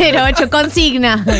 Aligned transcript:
1508, 0.00 0.50
consigna. 0.50 1.24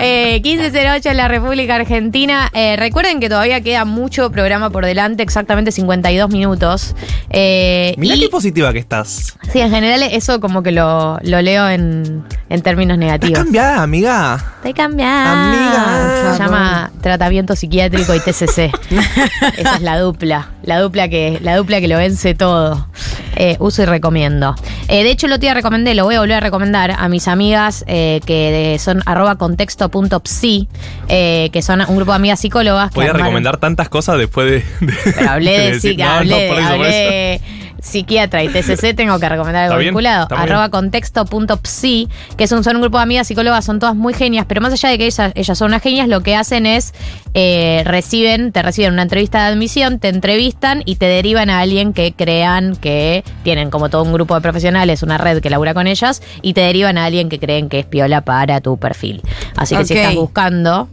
Eh, 0.00 0.40
1508 0.44 1.10
en 1.10 1.16
la 1.16 1.26
República 1.28 1.74
Argentina. 1.74 2.48
Eh, 2.54 2.76
recuerden 2.76 3.18
que 3.20 3.28
todavía 3.28 3.60
queda 3.60 3.84
mucho 3.84 4.30
programa 4.30 4.70
por 4.70 4.84
delante, 4.86 5.22
exactamente 5.24 5.72
52 5.72 6.30
minutos. 6.30 6.94
Eh, 7.30 7.94
Mirá 7.98 8.14
y- 8.14 8.20
qué 8.20 8.28
positiva 8.28 8.72
que 8.72 8.78
estás. 8.78 9.36
Sí, 9.52 9.60
en 9.60 9.70
general 9.70 10.02
eso 10.04 10.40
como 10.40 10.62
que 10.62 10.70
lo, 10.70 11.18
lo 11.22 11.42
leo 11.42 11.68
en, 11.68 12.24
en 12.48 12.62
términos 12.62 12.94
Estás 12.96 12.98
negativos. 12.98 13.38
cambiada, 13.44 13.82
amiga. 13.82 14.44
Estoy 14.58 14.74
cambiando. 14.74 15.30
Amiga. 15.58 16.32
Se 16.36 16.42
llama 16.42 16.90
tratamiento 17.02 17.56
psiquiátrico 17.56 18.14
y 18.14 18.20
TCC. 18.20 18.70
Esa 19.58 19.74
es 19.76 19.82
la 19.82 19.98
dupla. 19.98 20.50
La 20.62 20.78
dupla 20.80 21.08
que, 21.08 21.38
la 21.42 21.56
dupla 21.56 21.80
que 21.80 21.88
lo 21.88 21.96
vence 21.96 22.34
todo. 22.34 22.88
Eh, 23.36 23.56
uso 23.60 23.82
y 23.82 23.86
recomiendo. 23.86 24.54
Eh, 24.88 25.04
de 25.04 25.10
hecho, 25.10 25.28
lo 25.28 25.38
te 25.38 25.52
recomendé, 25.54 25.94
lo 25.94 26.04
voy 26.04 26.16
a 26.16 26.20
volver 26.20 26.36
a 26.36 26.40
recomendar 26.40 26.90
a 26.90 27.08
mis 27.08 27.28
amigas 27.28 27.84
eh, 27.88 28.20
que 28.26 28.76
son 28.78 29.02
arroba 29.06 29.36
contexto.psi, 29.36 30.68
eh, 31.08 31.50
que 31.52 31.62
son 31.62 31.80
un 31.88 31.96
grupo 31.96 32.12
de 32.12 32.16
amigas 32.16 32.40
psicólogas. 32.40 32.90
que 32.90 32.96
Voy 33.00 33.06
a 33.08 33.12
recomendar 33.12 33.56
tantas 33.56 33.88
cosas 33.88 34.18
después 34.18 34.48
de. 34.50 34.86
de- 34.86 34.92
Pero 35.16 35.30
hablé 35.30 35.58
de, 35.58 35.72
decir- 35.72 35.98
no, 35.98 36.10
hablé, 36.10 36.48
por 36.48 36.58
eso, 36.58 36.66
por 36.68 36.74
hablé 36.74 37.34
eso. 37.34 37.44
Psiquiatra 37.80 38.42
y 38.42 38.48
TCC, 38.48 38.92
tengo 38.96 39.18
que 39.18 39.28
recomendar 39.28 39.64
algo 39.64 39.78
vinculado. 39.78 40.28
Arroba 40.30 40.68
contexto.psi, 40.70 42.08
que 42.36 42.46
son, 42.46 42.64
son 42.64 42.76
un 42.76 42.82
grupo 42.82 42.98
de 42.98 43.04
amigas 43.04 43.26
psicólogas, 43.26 43.64
son 43.64 43.78
todas 43.78 43.94
muy 43.94 44.14
genias, 44.14 44.46
pero 44.46 44.60
más 44.60 44.72
allá 44.72 44.88
de 44.88 44.98
que 44.98 45.06
ellas, 45.06 45.32
ellas 45.34 45.58
son 45.58 45.68
unas 45.68 45.82
genias, 45.82 46.08
lo 46.08 46.22
que 46.22 46.34
hacen 46.36 46.66
es 46.66 46.94
eh, 47.34 47.82
reciben, 47.84 48.52
te 48.52 48.62
reciben 48.62 48.92
una 48.92 49.02
entrevista 49.02 49.42
de 49.42 49.52
admisión, 49.52 49.98
te 49.98 50.08
entrevistan 50.08 50.82
y 50.84 50.96
te 50.96 51.06
derivan 51.06 51.50
a 51.50 51.60
alguien 51.60 51.92
que 51.92 52.12
crean 52.12 52.76
que 52.76 53.24
tienen 53.42 53.70
como 53.70 53.88
todo 53.90 54.02
un 54.02 54.12
grupo 54.12 54.34
de 54.34 54.40
profesionales, 54.40 55.02
una 55.02 55.18
red 55.18 55.40
que 55.40 55.50
labura 55.50 55.74
con 55.74 55.86
ellas, 55.86 56.22
y 56.42 56.54
te 56.54 56.62
derivan 56.62 56.98
a 56.98 57.04
alguien 57.04 57.28
que 57.28 57.38
creen 57.38 57.68
que 57.68 57.80
es 57.80 57.86
piola 57.86 58.22
para 58.22 58.60
tu 58.60 58.78
perfil. 58.78 59.22
Así 59.56 59.76
que 59.76 59.84
si 59.84 59.94
estás 59.94 60.14
buscando. 60.14 60.88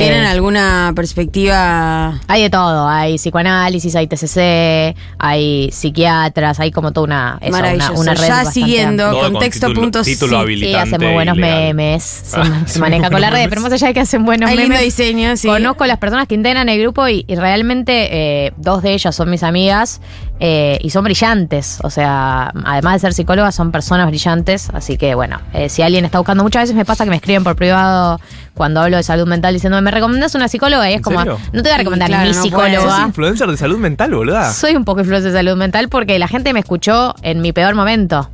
¿Tienen 0.00 0.24
eh, 0.24 0.26
alguna 0.28 0.92
perspectiva? 0.96 2.18
hay 2.28 2.42
de 2.42 2.50
todo, 2.50 2.88
hay 2.88 3.16
psicoanálisis, 3.18 3.94
hay 3.96 4.06
TCC, 4.06 4.96
hay 5.18 5.70
psiquiatras, 5.72 6.60
hay 6.60 6.70
como 6.70 6.92
toda 6.92 7.04
una, 7.06 7.38
eso, 7.40 7.52
Maravilloso. 7.52 7.92
una 7.94 8.14
red 8.14 8.26
ya 8.28 8.44
siguiendo, 8.44 9.10
con 9.12 9.32
contexto 9.32 9.68
título- 9.68 9.80
punto 9.80 10.04
sí. 10.04 10.12
título 10.14 10.46
Sí, 10.46 10.74
hace 10.74 10.98
muy 10.98 11.12
buenos 11.12 11.36
ilegal. 11.36 11.74
memes, 11.74 12.02
se, 12.02 12.40
Ah, 12.40 12.62
se 12.66 12.78
maneja 12.78 13.10
con 13.10 13.18
redes, 13.20 13.32
memes. 13.32 13.48
pero 13.48 13.60
más 13.62 13.72
allá 13.72 13.86
de 13.88 13.94
que 13.94 14.00
hacen 14.00 14.24
buenos 14.24 14.50
Hay 14.50 14.56
lindo 14.56 14.74
memes, 14.74 14.84
diseño, 14.84 15.36
sí. 15.36 15.48
conozco 15.48 15.84
a 15.84 15.86
las 15.86 15.98
personas 15.98 16.26
que 16.26 16.34
integran 16.34 16.68
el 16.68 16.80
grupo 16.80 17.06
y, 17.08 17.24
y 17.28 17.34
realmente 17.36 18.46
eh, 18.46 18.52
dos 18.56 18.82
de 18.82 18.92
ellas 18.94 19.14
son 19.14 19.30
mis 19.30 19.42
amigas 19.42 20.00
eh, 20.40 20.78
y 20.82 20.90
son 20.90 21.04
brillantes, 21.04 21.78
o 21.82 21.90
sea, 21.90 22.52
además 22.64 22.94
de 22.94 22.98
ser 23.00 23.14
psicólogas 23.14 23.54
son 23.54 23.72
personas 23.72 24.06
brillantes, 24.08 24.70
así 24.72 24.96
que 24.96 25.14
bueno, 25.14 25.38
eh, 25.52 25.68
si 25.68 25.82
alguien 25.82 26.04
está 26.04 26.18
buscando, 26.18 26.42
muchas 26.42 26.62
veces 26.62 26.76
me 26.76 26.84
pasa 26.84 27.04
que 27.04 27.10
me 27.10 27.16
escriben 27.16 27.44
por 27.44 27.56
privado 27.56 28.18
cuando 28.54 28.80
hablo 28.80 28.96
de 28.96 29.02
salud 29.02 29.26
mental 29.26 29.54
diciendo, 29.54 29.80
¿me 29.80 29.90
recomiendas 29.90 30.34
una 30.34 30.48
psicóloga? 30.48 30.88
Y 30.90 30.94
es 30.94 30.96
¿En 30.98 31.02
como, 31.02 31.18
serio? 31.20 31.38
no 31.52 31.62
te 31.62 31.68
voy 31.68 31.70
a 31.70 31.74
Sí, 31.74 31.78
recomendar 31.78 32.08
claro, 32.08 32.28
mi 32.30 32.36
no 32.36 32.42
psicóloga. 32.42 32.96
Sos 32.96 33.06
influencer 33.06 33.48
de 33.50 33.56
salud 33.56 33.78
mental, 33.78 34.14
boluda. 34.14 34.52
Soy 34.52 34.76
un 34.76 34.84
poco 34.84 35.00
influencer 35.00 35.32
de 35.32 35.38
salud 35.38 35.56
mental 35.56 35.88
porque 35.88 36.18
la 36.18 36.28
gente 36.28 36.52
me 36.52 36.60
escuchó 36.60 37.14
en 37.22 37.40
mi 37.40 37.52
peor 37.52 37.74
momento. 37.74 38.30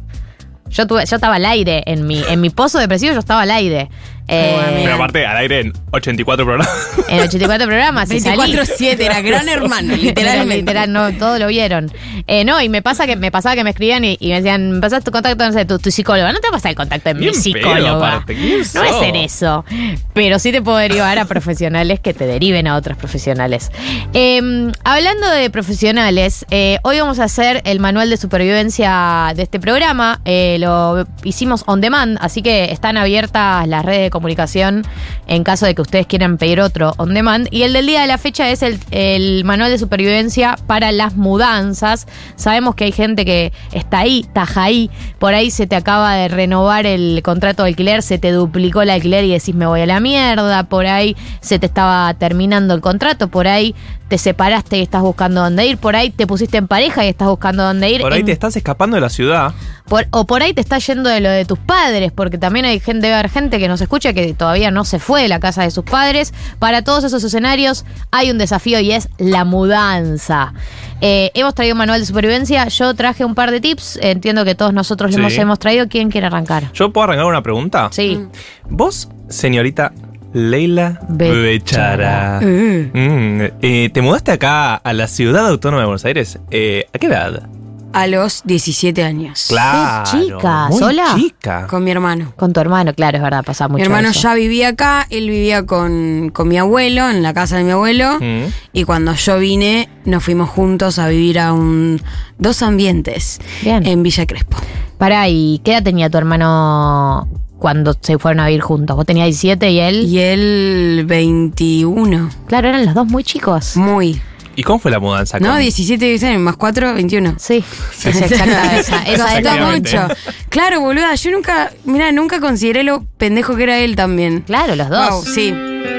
Yo 0.69 0.87
tuve, 0.89 1.07
yo 1.07 1.15
estaba 1.17 1.37
al 1.37 1.45
aire, 1.47 1.85
en 1.87 2.07
mi, 2.09 2.23
en 2.29 2.41
mi 2.41 2.51
pozo 2.51 2.79
depresivo 2.79 3.13
yo 3.13 3.21
estaba 3.21 3.43
al 3.43 3.51
aire. 3.53 3.89
Eh, 4.29 4.83
Pero 4.83 4.95
aparte, 4.95 5.25
al 5.25 5.37
aire 5.37 5.61
en 5.61 5.73
84 5.93 6.45
programas. 6.45 6.69
en 7.09 7.21
84 7.21 7.67
programas. 7.67 8.11
y 8.11 8.21
salí. 8.21 8.53
24-7, 8.55 9.01
era 9.01 9.21
gran 9.21 9.49
hermano, 9.49 9.95
Era 9.95 10.03
literalmente. 10.03 10.57
literal, 10.57 10.93
no, 10.93 11.13
todo 11.13 11.39
lo 11.39 11.47
vieron. 11.47 11.91
Eh, 12.27 12.45
no, 12.45 12.61
y 12.61 12.69
me 12.69 12.83
pasa 12.83 13.07
que 13.07 13.17
me 13.17 13.31
pasaba 13.31 13.55
que 13.55 13.63
me 13.65 13.71
escribían 13.71 14.05
y, 14.05 14.17
y 14.21 14.29
me 14.31 14.37
decían, 14.37 14.73
me 14.73 14.81
pasas 14.81 15.05
tu 15.05 15.11
contacto, 15.13 15.45
no 15.47 15.53
sé, 15.53 15.65
tu, 15.65 15.79
tu 15.79 15.91
psicóloga. 15.91 16.33
No 16.33 16.41
te 16.41 16.47
va 16.49 16.51
a 16.51 16.53
pasar 16.59 16.71
el 16.71 16.77
contacto 16.77 17.09
de 17.11 17.15
mi 17.15 17.33
psicóloga. 17.35 17.93
aparte. 18.15 18.35
¿Quién 18.35 18.63
No 18.75 18.83
es 18.85 18.97
ser 18.99 19.17
eso. 19.17 19.65
Pero 20.13 20.39
sí 20.39 20.51
te 20.53 20.61
puedo 20.63 20.79
derivar 20.79 21.19
a 21.19 21.25
profesionales 21.27 22.01
que 22.01 22.13
te 22.15 22.27
deriven 22.27 22.67
a 22.67 22.77
otros 22.77 22.97
profesionales. 22.99 23.71
Eh, 24.13 24.73
hablando 24.85 25.31
de 25.31 25.51
profesionales, 25.51 26.45
eh, 26.51 26.79
hoy 26.83 26.99
vamos 26.99 27.19
a 27.21 27.25
hacer 27.25 27.63
el 27.65 27.79
manual 27.81 28.11
de 28.11 28.17
supervivencia 28.17 29.33
de 29.37 29.43
este 29.43 29.61
programa. 29.61 30.21
Eh, 30.25 30.57
lo 30.59 31.07
hicimos 31.25 31.63
on 31.67 31.81
demand, 31.81 32.19
así 32.21 32.43
que 32.43 32.73
están 32.73 32.97
abiertas 32.97 33.67
las 33.69 33.85
redes 33.85 34.03
de 34.03 34.11
comunicación 34.17 34.83
en 35.27 35.45
caso 35.45 35.67
de 35.67 35.75
que 35.75 35.83
ustedes 35.83 36.07
quieran 36.07 36.39
pedir 36.39 36.61
otro 36.61 36.93
on 36.97 37.15
demand. 37.15 37.49
Y 37.51 37.63
el 37.63 37.73
del 37.73 37.87
día 37.87 38.01
de 38.01 38.07
la 38.07 38.19
fecha 38.19 38.51
es 38.51 38.63
el, 38.63 38.79
el 38.91 39.45
manual 39.45 39.71
de 39.71 39.79
supervivencia 39.79 40.57
para 40.67 40.93
las 40.93 41.17
mudanzas. 41.17 42.07
Sabemos 42.37 42.75
que 42.75 42.85
hay 42.85 42.93
gente 42.93 43.25
que 43.25 43.53
está 43.73 44.01
ahí, 44.01 44.27
taja 44.33 44.65
ahí, 44.65 44.91
por 45.19 45.35
ahí 45.35 45.51
se 45.51 45.67
te 45.67 45.77
acaba 45.77 46.15
de 46.15 46.29
renovar 46.29 46.87
el 46.87 47.21
contrato 47.23 47.63
de 47.63 47.71
alquiler, 47.71 48.03
se 48.03 48.19
te 48.19 48.33
duplicó 48.33 48.83
el 48.83 48.91
alquiler 48.91 49.25
y 49.25 49.31
decís 49.33 49.55
me 49.55 49.67
voy 49.67 49.81
a 49.83 49.87
la 49.87 50.01
mierda, 50.01 50.65
por 50.65 50.87
ahí 50.87 51.17
se 51.41 51.59
te 51.59 51.67
estaba 51.67 52.13
terminando 52.15 52.75
el 52.75 52.81
contrato, 52.81 53.29
por 53.29 53.47
ahí 53.49 53.75
te 54.09 54.19
separaste 54.19 54.79
y 54.79 54.83
estás 54.83 55.03
buscando 55.03 55.43
dónde 55.43 55.67
ir, 55.67 55.79
por 55.79 55.97
ahí 55.97 56.11
te 56.11 56.27
pusiste 56.29 56.57
en 56.59 56.69
pareja 56.69 57.05
y 57.05 57.09
estás 57.09 57.27
buscando 57.29 57.65
dónde 57.65 57.91
ir. 57.91 58.01
Por 58.03 58.13
ahí 58.13 58.21
En- 58.21 58.27
te 58.27 58.33
estás 58.33 58.57
escapando 58.57 58.95
de 58.95 59.01
la 59.01 59.09
ciudad. 59.09 59.53
por- 59.89 60.07
o 60.13 60.27
por 60.27 60.43
ahí 60.43 60.53
te 60.55 60.61
está 60.61 60.79
yendo 60.79 61.11
de 61.11 61.21
lo 61.21 61.29
de 61.29 61.45
tus 61.45 61.59
padres, 61.59 62.13
porque 62.13 62.39
también 62.39 62.67
hay 62.67 62.79
gente, 62.79 63.07
debe 63.09 63.15
haber 63.19 63.31
gente 63.31 63.59
que 63.59 63.67
nos 63.67 63.81
escucha 63.81 64.06
que 64.15 64.35
todavía 64.35 64.71
no 64.71 64.85
se 64.85 64.99
fue 64.99 65.23
de 65.23 65.29
la 65.29 65.41
casa 65.41 65.63
de 65.63 65.71
sus 65.71 65.85
padres. 65.85 66.33
Para 66.59 66.83
todos 66.83 67.05
esos 67.05 67.23
escenarios 67.25 67.85
hay 68.11 68.31
un 68.31 68.39
desafío 68.39 68.81
y 68.81 68.93
es 68.93 69.09
la 69.19 69.45
mudanza. 69.45 70.53
Eh, 71.01 71.31
hemos 71.35 71.55
traído 71.55 71.75
un 71.75 71.79
manual 71.79 72.01
de 72.01 72.07
supervivencia. 72.07 72.67
Yo 72.69 72.95
traje 72.95 73.25
un 73.25 73.35
par 73.35 73.51
de 73.51 73.61
tips. 73.61 73.99
Entiendo 74.03 74.45
que 74.45 74.55
todos 74.55 74.73
nosotros 74.73 75.15
Sí. 75.15 75.21
los 75.21 75.37
hemos, 75.39 75.59
traído. 75.59 75.89
¿Quién 75.89 76.11
quiere 76.11 76.27
arrancar? 76.27 76.73
¿Yo 76.73 76.93
puedo 76.93 77.05
arrancar 77.05 77.27
una 77.27 77.43
pregunta? 77.43 77.89
Sí. 77.93 78.21
Vos, 78.69 79.09
señorita 79.29 79.93
Leila 80.33 81.01
Bechara. 81.09 82.41
Bechara, 82.41 82.41
Uh, 82.43 82.99
mm, 82.99 83.41
eh, 83.63 83.91
¿te 83.93 84.03
mudaste 84.03 84.33
acá 84.33 84.75
a 84.75 84.93
la 84.93 85.07
ciudad 85.07 85.47
autónoma 85.49 85.83
de 85.83 85.87
Buenos 85.87 86.05
Aires? 86.05 86.39
Eh, 86.51 86.87
¿A 86.93 86.99
qué 86.99 87.07
edad? 87.07 87.49
A 87.97 88.07
los 88.07 88.43
17 88.45 89.03
años. 89.03 89.47
Claro. 89.49 90.11
chica, 90.11 90.69
muy 90.69 90.79
¿sola? 90.79 91.15
chica. 91.17 91.67
Con 91.67 91.83
mi 91.83 91.91
hermano. 91.91 92.33
Con 92.37 92.53
tu 92.53 92.61
hermano, 92.61 92.93
claro, 92.95 93.17
es 93.17 93.23
verdad, 93.23 93.43
pasa 93.45 93.69
mucho. 93.69 93.77
mi 93.77 93.83
hermano 93.83 94.11
eso. 94.11 94.21
ya 94.21 94.35
vivía 94.35 94.69
acá, 94.69 95.07
él 95.09 95.31
vivía 95.31 95.65
con, 95.65 96.31
con 96.33 96.47
mi 96.49 96.59
abuelo, 96.59 97.09
en 97.09 97.23
la 97.23 97.33
casa 97.33 97.57
de 97.57 97.65
mi 97.65 97.71
abuelo. 97.71 98.19
Mm. 98.21 98.45
Y 98.75 98.85
cuando 98.85 99.15
yo 99.15 99.39
vine, 99.39 99.89
nos 100.05 100.23
fuimos 100.23 100.51
juntos 100.51 100.99
a 100.99 101.09
vivir 101.09 101.39
a 101.39 101.53
un 101.55 102.01
dos 102.39 102.61
ambientes 102.63 103.41
Bien. 103.63 103.87
en 103.87 104.03
Villa 104.03 104.27
Crespo. 104.27 104.59
Pará, 104.99 105.29
¿y 105.29 105.61
qué 105.65 105.73
edad 105.73 105.83
tenía 105.83 106.11
tu 106.11 106.19
hermano 106.19 107.29
cuando 107.59 107.95
se 108.01 108.19
fueron 108.19 108.41
a 108.41 108.47
vivir 108.47 108.61
juntos? 108.61 108.95
Vos 108.97 109.07
tenías 109.07 109.27
17 109.27 109.71
y 109.71 109.79
él. 109.81 110.05
Y 110.05 110.19
él 110.19 111.05
21. 111.07 112.29
Claro, 112.47 112.69
eran 112.69 112.85
los 112.85 112.95
dos 112.95 113.07
muy 113.07 113.25
chicos. 113.25 113.77
Muy. 113.77 114.21
¿Y 114.57 114.63
cómo 114.63 114.79
fue 114.79 114.91
la 114.91 114.99
mudanza? 114.99 115.39
No, 115.39 115.51
con- 115.51 115.61
17, 115.61 116.05
16, 116.05 116.39
más 116.39 116.57
4, 116.57 116.95
21. 116.95 117.35
Sí, 117.39 117.63
es 118.05 118.07
exacta 118.23 118.81
esa. 118.81 119.57
mucho. 119.71 120.09
Claro, 120.49 120.81
boluda, 120.81 121.15
yo 121.15 121.31
nunca, 121.31 121.71
mira, 121.85 122.11
nunca 122.13 122.41
consideré 122.41 122.83
lo 122.83 123.05
pendejo 123.19 123.55
que 123.57 123.63
era 123.65 123.79
él 123.79 123.95
también. 123.97 124.41
Claro, 124.41 124.75
los 124.75 124.89
dos. 124.89 125.11
Wow, 125.11 125.25
sí. 125.27 125.55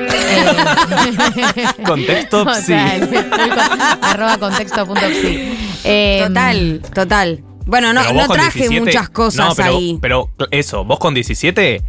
Contexto, 1.85 2.43
O 2.47 2.53
sí. 2.55 2.61
sea, 2.63 2.95
el- 2.95 3.03
el 3.13 3.29
con- 3.29 3.81
arroba 4.01 4.37
contexto.psi. 4.37 5.57
Eh, 5.83 6.23
Total, 6.27 6.81
total. 6.93 7.43
Bueno, 7.65 7.91
no, 7.93 8.01
Pero 8.01 8.13
vos 8.13 8.21
no 8.23 8.27
con 8.27 8.37
traje 8.37 8.59
17 8.59 8.85
muchas 8.85 9.09
cosas 9.09 9.49
no, 9.49 9.55
pero, 9.55 9.77
ahí. 9.77 9.97
Pero 10.01 10.29
eso, 10.51 10.85
vos 10.85 10.99
con 10.99 11.13
17 11.13 11.81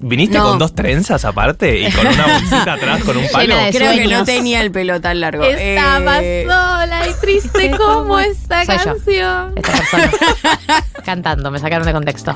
viniste 0.00 0.38
No. 0.38 0.44
con 0.50 0.58
dos 0.58 0.74
trenzas 0.74 1.24
aparte 1.24 1.80
y 1.80 1.90
con 1.92 2.06
una 2.06 2.26
bolsita 2.26 2.72
atrás 2.74 3.04
con 3.04 3.16
un 3.16 3.28
palo. 3.32 3.54
Creo 3.70 3.92
que 3.92 4.06
no 4.06 4.24
tenía 4.24 4.60
el 4.62 4.70
pelo 4.70 5.00
tan 5.00 5.20
largo. 5.20 5.44
Estaba 5.44 6.18
Eh, 6.22 6.44
sola 6.48 7.02
y 7.08 7.20
triste 7.20 7.70
como 7.78 8.18
esta 8.18 8.64
Soy 8.64 8.78
yo. 8.78 8.84
canción. 8.84 9.52
Esta 9.56 9.72
persona. 9.72 10.10
Cantando, 11.04 11.50
me 11.50 11.58
sacaron 11.58 11.86
de 11.86 11.92
contexto. 11.92 12.34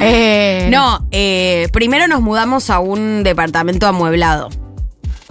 Eh, 0.00 0.68
No, 0.70 1.06
eh, 1.10 1.68
primero 1.72 2.06
nos 2.08 2.20
mudamos 2.20 2.70
a 2.70 2.78
un 2.80 3.22
departamento 3.22 3.86
amueblado. 3.86 4.48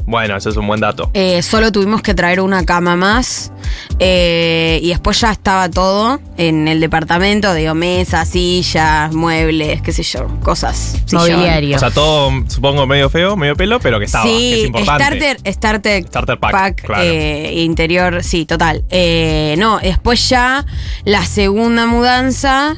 Bueno, 0.07 0.37
eso 0.37 0.49
es 0.49 0.55
un 0.55 0.65
buen 0.65 0.79
dato. 0.79 1.11
Eh, 1.13 1.41
solo 1.41 1.69
tuvimos 1.71 2.01
que 2.01 2.13
traer 2.13 2.39
una 2.39 2.63
cama 2.65 2.95
más. 2.95 3.51
eh, 3.99 4.79
y 4.81 4.87
después 4.89 5.19
ya 5.19 5.31
estaba 5.31 5.69
todo 5.69 6.19
en 6.37 6.67
el 6.69 6.79
departamento, 6.79 7.53
digo, 7.53 7.73
mesas, 7.73 8.29
sillas, 8.29 9.13
muebles, 9.13 9.81
qué 9.81 9.91
sé 9.91 10.03
yo, 10.03 10.27
cosas. 10.41 10.95
Mobiliario. 11.11 11.75
O 11.75 11.79
sea, 11.79 11.91
todo 11.91 12.31
supongo 12.47 12.87
medio 12.87 13.09
feo, 13.09 13.35
medio 13.35 13.55
pelo, 13.57 13.79
pero 13.81 13.99
que 13.99 14.05
estaba, 14.05 14.23
que 14.23 14.53
es 14.53 14.59
Sí, 14.61 14.65
importante. 14.67 15.03
starter, 15.33 15.53
starter, 15.53 16.03
Starter 16.07 16.39
pack, 16.39 16.81
claro. 16.85 17.03
eh, 17.03 17.53
interior, 17.63 18.23
sí, 18.23 18.45
total. 18.45 18.83
Eh, 18.89 19.55
no, 19.57 19.79
después 19.79 20.29
ya 20.29 20.65
la 21.03 21.25
segunda 21.25 21.85
mudanza, 21.85 22.77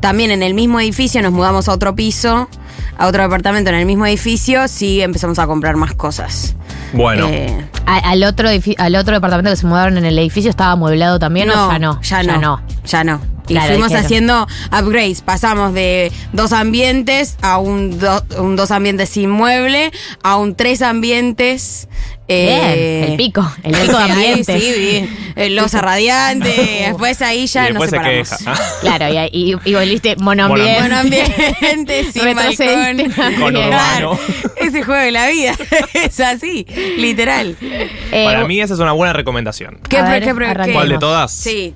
también 0.00 0.30
en 0.30 0.42
el 0.44 0.54
mismo 0.54 0.78
edificio, 0.78 1.20
nos 1.22 1.32
mudamos 1.32 1.68
a 1.68 1.72
otro 1.72 1.96
piso, 1.96 2.48
a 2.96 3.06
otro 3.08 3.22
departamento 3.22 3.70
en 3.70 3.76
el 3.76 3.86
mismo 3.86 4.06
edificio, 4.06 4.68
sí 4.68 5.00
empezamos 5.00 5.38
a 5.40 5.46
comprar 5.48 5.74
más 5.76 5.94
cosas. 5.94 6.54
Bueno, 6.92 7.26
Eh, 7.28 7.66
al, 7.86 8.22
otro 8.24 8.48
al 8.78 8.96
otro 8.96 9.14
departamento 9.14 9.50
que 9.50 9.56
se 9.56 9.66
mudaron 9.66 9.98
en 9.98 10.04
el 10.04 10.18
edificio 10.18 10.50
estaba 10.50 10.72
amueblado 10.72 11.18
también 11.18 11.50
o 11.50 11.70
ya 11.70 11.78
no? 11.78 12.00
ya 12.02 12.22
no, 12.22 12.60
ya 12.84 13.04
no. 13.04 13.20
Y 13.46 13.52
Claro, 13.54 13.68
fuimos 13.68 13.88
dijeron. 13.88 14.04
haciendo 14.04 14.46
upgrades. 14.78 15.22
Pasamos 15.22 15.72
de 15.72 16.12
dos 16.34 16.52
ambientes 16.52 17.38
a 17.40 17.56
un, 17.58 17.98
do- 17.98 18.22
un 18.38 18.56
dos 18.56 18.70
ambientes 18.70 19.08
sin 19.08 19.30
mueble, 19.30 19.90
a 20.22 20.36
un 20.36 20.54
tres 20.54 20.82
ambientes. 20.82 21.88
Eh, 22.28 23.00
Bien, 23.00 23.10
el 23.12 23.16
pico, 23.16 23.50
el 23.62 23.72
pico 23.72 23.98
de 23.98 24.12
ahí. 24.12 24.44
Sí, 24.44 24.72
bien. 24.78 25.16
Eh, 25.34 25.50
Losa 25.50 25.80
radiante. 25.80 26.48
después 26.88 27.22
ahí 27.22 27.46
ya 27.46 27.70
y 27.70 27.72
nos 27.72 27.82
después 27.88 27.90
se 27.90 27.96
separamos. 27.96 28.38
queja. 28.38 28.70
Claro, 28.80 29.28
y, 29.32 29.52
y, 29.52 29.56
y 29.70 29.74
volviste 29.74 30.16
monoambiente. 30.16 30.78
Buen 30.80 30.92
ambiente, 30.92 32.04
sin 32.12 32.34
balcón. 32.34 32.68
ambiente. 32.68 33.14
Con 33.40 33.56
urbano. 33.56 34.18
ese 34.56 34.82
juego 34.82 35.02
de 35.02 35.10
la 35.10 35.28
vida. 35.28 35.54
es 35.94 36.20
así, 36.20 36.66
literal. 36.98 37.56
Eh, 37.60 38.24
Para 38.24 38.46
mí 38.46 38.60
esa 38.60 38.74
es 38.74 38.80
una 38.80 38.92
buena 38.92 39.12
recomendación. 39.12 39.80
¿Qué, 39.88 40.02
ver, 40.02 40.22
qué. 40.22 40.72
¿Cuál 40.72 40.88
de 40.90 40.98
todas? 40.98 41.32
Sí. 41.32 41.74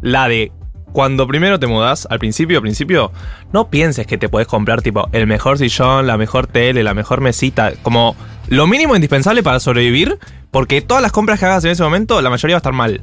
La 0.00 0.28
de 0.28 0.50
cuando 0.94 1.26
primero 1.26 1.58
te 1.58 1.66
mudás, 1.66 2.06
al 2.08 2.20
principio, 2.20 2.58
al 2.58 2.62
principio, 2.62 3.10
no 3.52 3.68
pienses 3.68 4.06
que 4.06 4.16
te 4.16 4.28
podés 4.28 4.46
comprar 4.46 4.80
tipo 4.80 5.08
el 5.10 5.26
mejor 5.26 5.58
sillón, 5.58 6.06
la 6.06 6.16
mejor 6.16 6.46
tele, 6.46 6.84
la 6.84 6.94
mejor 6.94 7.20
mesita, 7.20 7.72
como 7.82 8.14
lo 8.46 8.68
mínimo 8.68 8.94
indispensable 8.94 9.42
para 9.42 9.58
sobrevivir, 9.58 10.18
porque 10.52 10.82
todas 10.82 11.02
las 11.02 11.10
compras 11.10 11.40
que 11.40 11.46
hagas 11.46 11.64
en 11.64 11.72
ese 11.72 11.82
momento, 11.82 12.22
la 12.22 12.30
mayoría 12.30 12.54
va 12.54 12.58
a 12.58 12.60
estar 12.60 12.72
mal. 12.72 13.02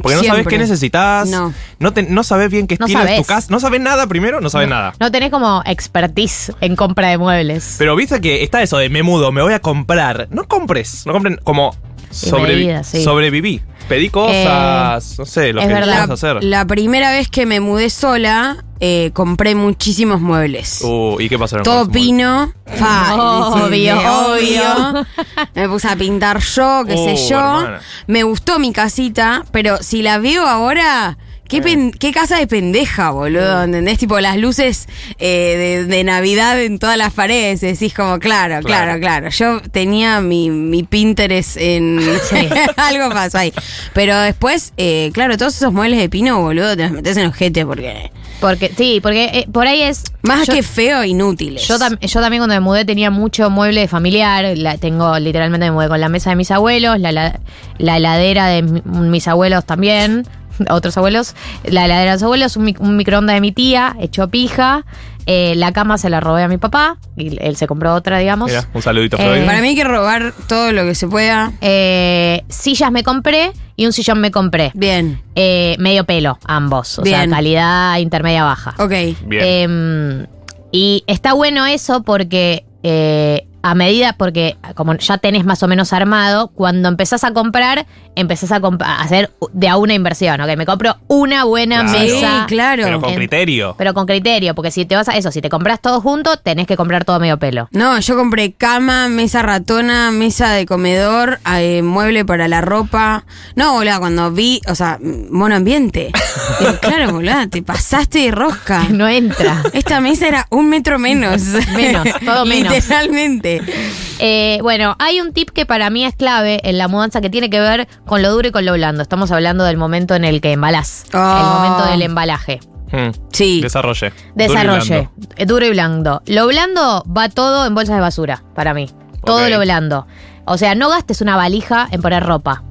Porque 0.00 0.14
no 0.14 0.22
sabes 0.22 0.34
Siempre. 0.34 0.44
qué 0.50 0.58
necesitas, 0.58 1.28
No. 1.28 1.52
no, 1.80 1.92
te- 1.92 2.04
no 2.04 2.22
sabes 2.22 2.48
bien 2.48 2.68
qué 2.68 2.76
No 2.78 2.86
estilo 2.86 3.02
es 3.04 3.16
tu 3.16 3.24
casa, 3.24 3.48
no 3.50 3.58
sabes 3.58 3.80
nada 3.80 4.06
primero, 4.06 4.40
no 4.40 4.48
sabes 4.48 4.68
nada. 4.68 4.92
No 5.00 5.10
tenés 5.10 5.32
como 5.32 5.62
expertise 5.66 6.52
en 6.60 6.76
compra 6.76 7.08
de 7.08 7.18
muebles. 7.18 7.74
Pero 7.76 7.96
viste 7.96 8.20
que 8.20 8.44
está 8.44 8.62
eso 8.62 8.78
de 8.78 8.88
me 8.88 9.02
mudo, 9.02 9.32
me 9.32 9.42
voy 9.42 9.52
a 9.54 9.58
comprar. 9.58 10.28
No 10.30 10.44
compres, 10.46 11.04
no 11.06 11.12
compren 11.12 11.40
como 11.42 11.74
sobrevi- 12.12 12.84
sí. 12.84 13.02
sobreviví. 13.02 13.62
Pedí 13.88 14.10
cosas, 14.10 15.16
no 15.18 15.24
sé, 15.26 15.52
lo 15.52 15.60
es 15.60 15.68
que 15.68 15.72
verdad. 15.72 16.10
hacer. 16.10 16.42
la 16.42 16.64
primera 16.66 17.10
vez 17.12 17.28
que 17.28 17.46
me 17.46 17.60
mudé 17.60 17.88
sola, 17.88 18.64
eh, 18.80 19.10
compré 19.14 19.54
muchísimos 19.54 20.20
muebles. 20.20 20.80
Uh, 20.82 21.16
¿y 21.20 21.28
qué 21.28 21.38
pasó? 21.38 21.58
Todo 21.62 21.88
pino. 21.88 22.52
Fa, 22.66 23.14
Obvio, 23.14 23.96
obvio. 23.96 25.06
Me 25.54 25.68
puse 25.68 25.86
a 25.88 25.94
pintar 25.94 26.40
yo, 26.40 26.82
qué 26.84 26.96
sé 26.96 27.12
Uh, 27.12 27.28
yo. 27.30 27.38
hermana. 27.38 27.80
Me 28.08 28.24
gustó 28.24 28.58
mi 28.58 28.72
casita, 28.72 29.44
pero 29.52 29.76
si 29.80 30.02
la 30.02 30.18
veo 30.18 30.44
ahora. 30.46 31.16
¿Qué, 31.48 31.62
pen- 31.62 31.92
qué 31.92 32.12
casa 32.12 32.38
de 32.38 32.46
pendeja, 32.46 33.10
boludo? 33.10 33.62
¿Entendés? 33.64 33.98
Tipo 33.98 34.18
las 34.20 34.36
luces 34.36 34.88
eh, 35.18 35.84
de, 35.86 35.86
de 35.86 36.04
Navidad 36.04 36.60
en 36.60 36.78
todas 36.78 36.96
las 36.96 37.12
paredes. 37.12 37.60
Decís 37.60 37.94
como, 37.94 38.18
claro, 38.18 38.60
claro, 38.62 38.98
Claro. 38.98 39.00
claro. 39.00 39.28
Yo 39.30 39.60
tenía 39.70 40.20
mi, 40.20 40.50
mi 40.50 40.82
Pinterest 40.82 41.56
en... 41.56 42.00
Sí. 42.28 42.48
Algo 42.76 43.10
pasó 43.10 43.38
ahí. 43.38 43.52
Pero 43.92 44.18
después, 44.20 44.72
eh, 44.76 45.10
claro, 45.14 45.36
todos 45.36 45.56
esos 45.56 45.72
muebles 45.72 45.98
de 46.00 46.08
pino, 46.08 46.40
boludo, 46.40 46.76
te 46.76 46.82
los 46.82 46.92
metes 46.92 47.16
en 47.16 47.26
ojete 47.26 47.64
porque... 47.64 48.10
Porque, 48.40 48.70
sí, 48.76 48.98
porque 49.02 49.24
eh, 49.32 49.46
por 49.50 49.66
ahí 49.66 49.80
es. 49.80 50.02
Más 50.22 50.46
yo- 50.46 50.52
que 50.54 50.62
feo, 50.62 51.02
inútiles. 51.04 51.66
Yo, 51.66 51.78
tam- 51.78 51.98
yo 51.98 52.20
también 52.20 52.40
cuando 52.42 52.54
me 52.54 52.60
mudé 52.60 52.84
tenía 52.84 53.10
mucho 53.10 53.48
mueble 53.48 53.88
familiar. 53.88 54.44
La, 54.58 54.76
tengo 54.76 55.18
literalmente 55.18 55.64
me 55.66 55.72
mudé 55.72 55.88
con 55.88 55.98
la 56.00 56.10
mesa 56.10 56.28
de 56.30 56.36
mis 56.36 56.50
abuelos, 56.50 57.00
la, 57.00 57.12
la, 57.12 57.40
la 57.78 57.96
heladera 57.96 58.48
de 58.48 58.60
mi- 58.62 58.82
mis 58.84 59.26
abuelos 59.26 59.64
también, 59.64 60.26
otros 60.70 60.96
abuelos, 60.96 61.34
la 61.64 61.84
heladera 61.86 62.10
de 62.12 62.16
los 62.16 62.22
abuelos, 62.22 62.56
un, 62.56 62.66
mic- 62.66 62.80
un 62.80 62.96
microondas 62.96 63.34
de 63.34 63.40
mi 63.40 63.52
tía, 63.52 63.96
hecho 64.00 64.28
pija. 64.28 64.84
eh, 65.28 65.54
la 65.56 65.72
cama 65.72 65.98
se 65.98 66.08
la 66.08 66.20
robé 66.20 66.44
a 66.44 66.48
mi 66.48 66.56
papá 66.56 66.98
y 67.16 67.36
él 67.42 67.56
se 67.56 67.66
compró 67.66 67.94
otra, 67.94 68.18
digamos. 68.18 68.48
Mira, 68.48 68.68
un 68.72 68.80
saludito, 68.82 69.16
Eh. 69.18 69.42
Para 69.44 69.60
mí 69.60 69.68
hay 69.68 69.74
que 69.74 69.82
robar 69.84 70.32
todo 70.48 70.70
lo 70.72 70.84
que 70.84 70.94
se 70.94 71.08
pueda. 71.08 71.52
Eh, 71.60 72.44
sillas 72.48 72.92
me 72.92 73.02
compré 73.02 73.50
y 73.74 73.86
un 73.86 73.92
sillón 73.92 74.20
me 74.20 74.30
compré. 74.30 74.70
Bien, 74.74 75.20
Eh, 75.34 75.74
medio 75.80 76.04
pelo, 76.04 76.38
ambos. 76.46 76.98
O 76.98 77.02
Bien. 77.02 77.28
sea, 77.28 77.28
calidad 77.28 77.98
intermedia 77.98 78.44
baja. 78.44 78.74
ok. 78.78 78.92
Bien. 79.26 79.42
Eh, 79.44 80.26
y 80.72 81.04
está 81.06 81.32
bueno 81.32 81.66
eso 81.66 82.02
porque 82.02 82.64
eh, 82.82 83.46
a 83.70 83.74
medida, 83.74 84.14
porque 84.16 84.56
como 84.74 84.94
ya 84.94 85.18
tenés 85.18 85.44
más 85.44 85.62
o 85.62 85.68
menos 85.68 85.92
armado, 85.92 86.48
cuando 86.48 86.88
empezás 86.88 87.24
a 87.24 87.32
comprar, 87.32 87.86
empezás 88.14 88.52
a, 88.52 88.60
comp- 88.60 88.82
a 88.84 89.00
hacer 89.02 89.30
de 89.52 89.68
a 89.68 89.76
una 89.76 89.94
inversión. 89.94 90.40
Ok, 90.40 90.56
me 90.56 90.66
compro 90.66 90.96
una 91.08 91.44
buena 91.44 91.80
Claro. 91.82 91.98
mesa. 91.98 92.40
Sí, 92.40 92.46
claro. 92.54 92.82
Pero 92.84 93.00
con 93.00 93.10
en- 93.10 93.16
criterio. 93.16 93.74
Pero 93.78 93.94
con 93.94 94.06
criterio, 94.06 94.54
porque 94.54 94.70
si 94.70 94.84
te 94.86 94.94
vas 94.96 95.08
a 95.08 95.16
eso, 95.16 95.30
si 95.32 95.40
te 95.40 95.48
compras 95.48 95.80
todo 95.80 96.00
junto, 96.00 96.36
tenés 96.36 96.66
que 96.66 96.76
comprar 96.76 97.04
todo 97.04 97.18
medio 97.20 97.38
pelo. 97.38 97.68
No, 97.72 97.98
yo 98.00 98.16
compré 98.16 98.52
cama, 98.52 99.08
mesa 99.08 99.42
ratona, 99.42 100.10
mesa 100.10 100.50
de 100.52 100.64
comedor, 100.66 101.40
eh, 101.56 101.82
mueble 101.82 102.24
para 102.24 102.48
la 102.48 102.60
ropa. 102.60 103.24
No, 103.54 103.72
boludo, 103.74 103.98
cuando 103.98 104.30
vi, 104.32 104.60
o 104.68 104.74
sea, 104.74 104.98
mono 105.30 105.54
ambiente. 105.56 106.12
Digo, 106.60 106.72
claro, 106.80 107.12
boludo, 107.12 107.48
te 107.50 107.62
pasaste 107.62 108.20
de 108.20 108.30
rosca. 108.30 108.84
No 108.96 109.06
entra. 109.08 109.62
Esta 109.72 110.00
mesa 110.00 110.26
era 110.28 110.46
un 110.50 110.68
metro 110.70 110.98
menos. 110.98 111.42
Menos, 111.74 112.06
todo 112.24 112.44
menos. 112.46 112.72
Literalmente. 112.72 113.55
Eh, 114.18 114.60
bueno, 114.62 114.96
hay 114.98 115.20
un 115.20 115.32
tip 115.34 115.50
que 115.50 115.66
para 115.66 115.90
mí 115.90 116.04
es 116.04 116.14
clave 116.16 116.60
en 116.64 116.78
la 116.78 116.88
mudanza 116.88 117.20
que 117.20 117.28
tiene 117.28 117.50
que 117.50 117.60
ver 117.60 117.86
con 118.06 118.22
lo 118.22 118.30
duro 118.32 118.48
y 118.48 118.50
con 118.50 118.64
lo 118.64 118.72
blando. 118.72 119.02
Estamos 119.02 119.30
hablando 119.30 119.64
del 119.64 119.76
momento 119.76 120.14
en 120.14 120.24
el 120.24 120.40
que 120.40 120.52
embalás. 120.52 121.04
Oh. 121.12 121.16
El 121.18 121.44
momento 121.46 121.90
del 121.90 122.02
embalaje. 122.02 122.60
Mm. 122.92 123.10
Sí. 123.32 123.60
Desarrolle. 123.60 124.12
Desarrolle. 124.34 125.08
Duro 125.18 125.28
Eh, 125.36 125.44
Duro 125.46 125.66
y 125.66 125.70
blando. 125.70 126.22
Lo 126.26 126.46
blando 126.46 127.04
va 127.14 127.28
todo 127.28 127.66
en 127.66 127.74
bolsas 127.74 127.96
de 127.96 128.00
basura, 128.00 128.42
para 128.54 128.72
mí. 128.72 128.88
Todo 129.24 129.48
lo 129.50 129.58
blando. 129.60 130.06
O 130.46 130.56
sea, 130.56 130.74
no 130.74 130.88
gastes 130.88 131.20
una 131.20 131.36
valija 131.36 131.88
en 131.90 132.00
poner 132.00 132.22
ropa. 132.24 132.62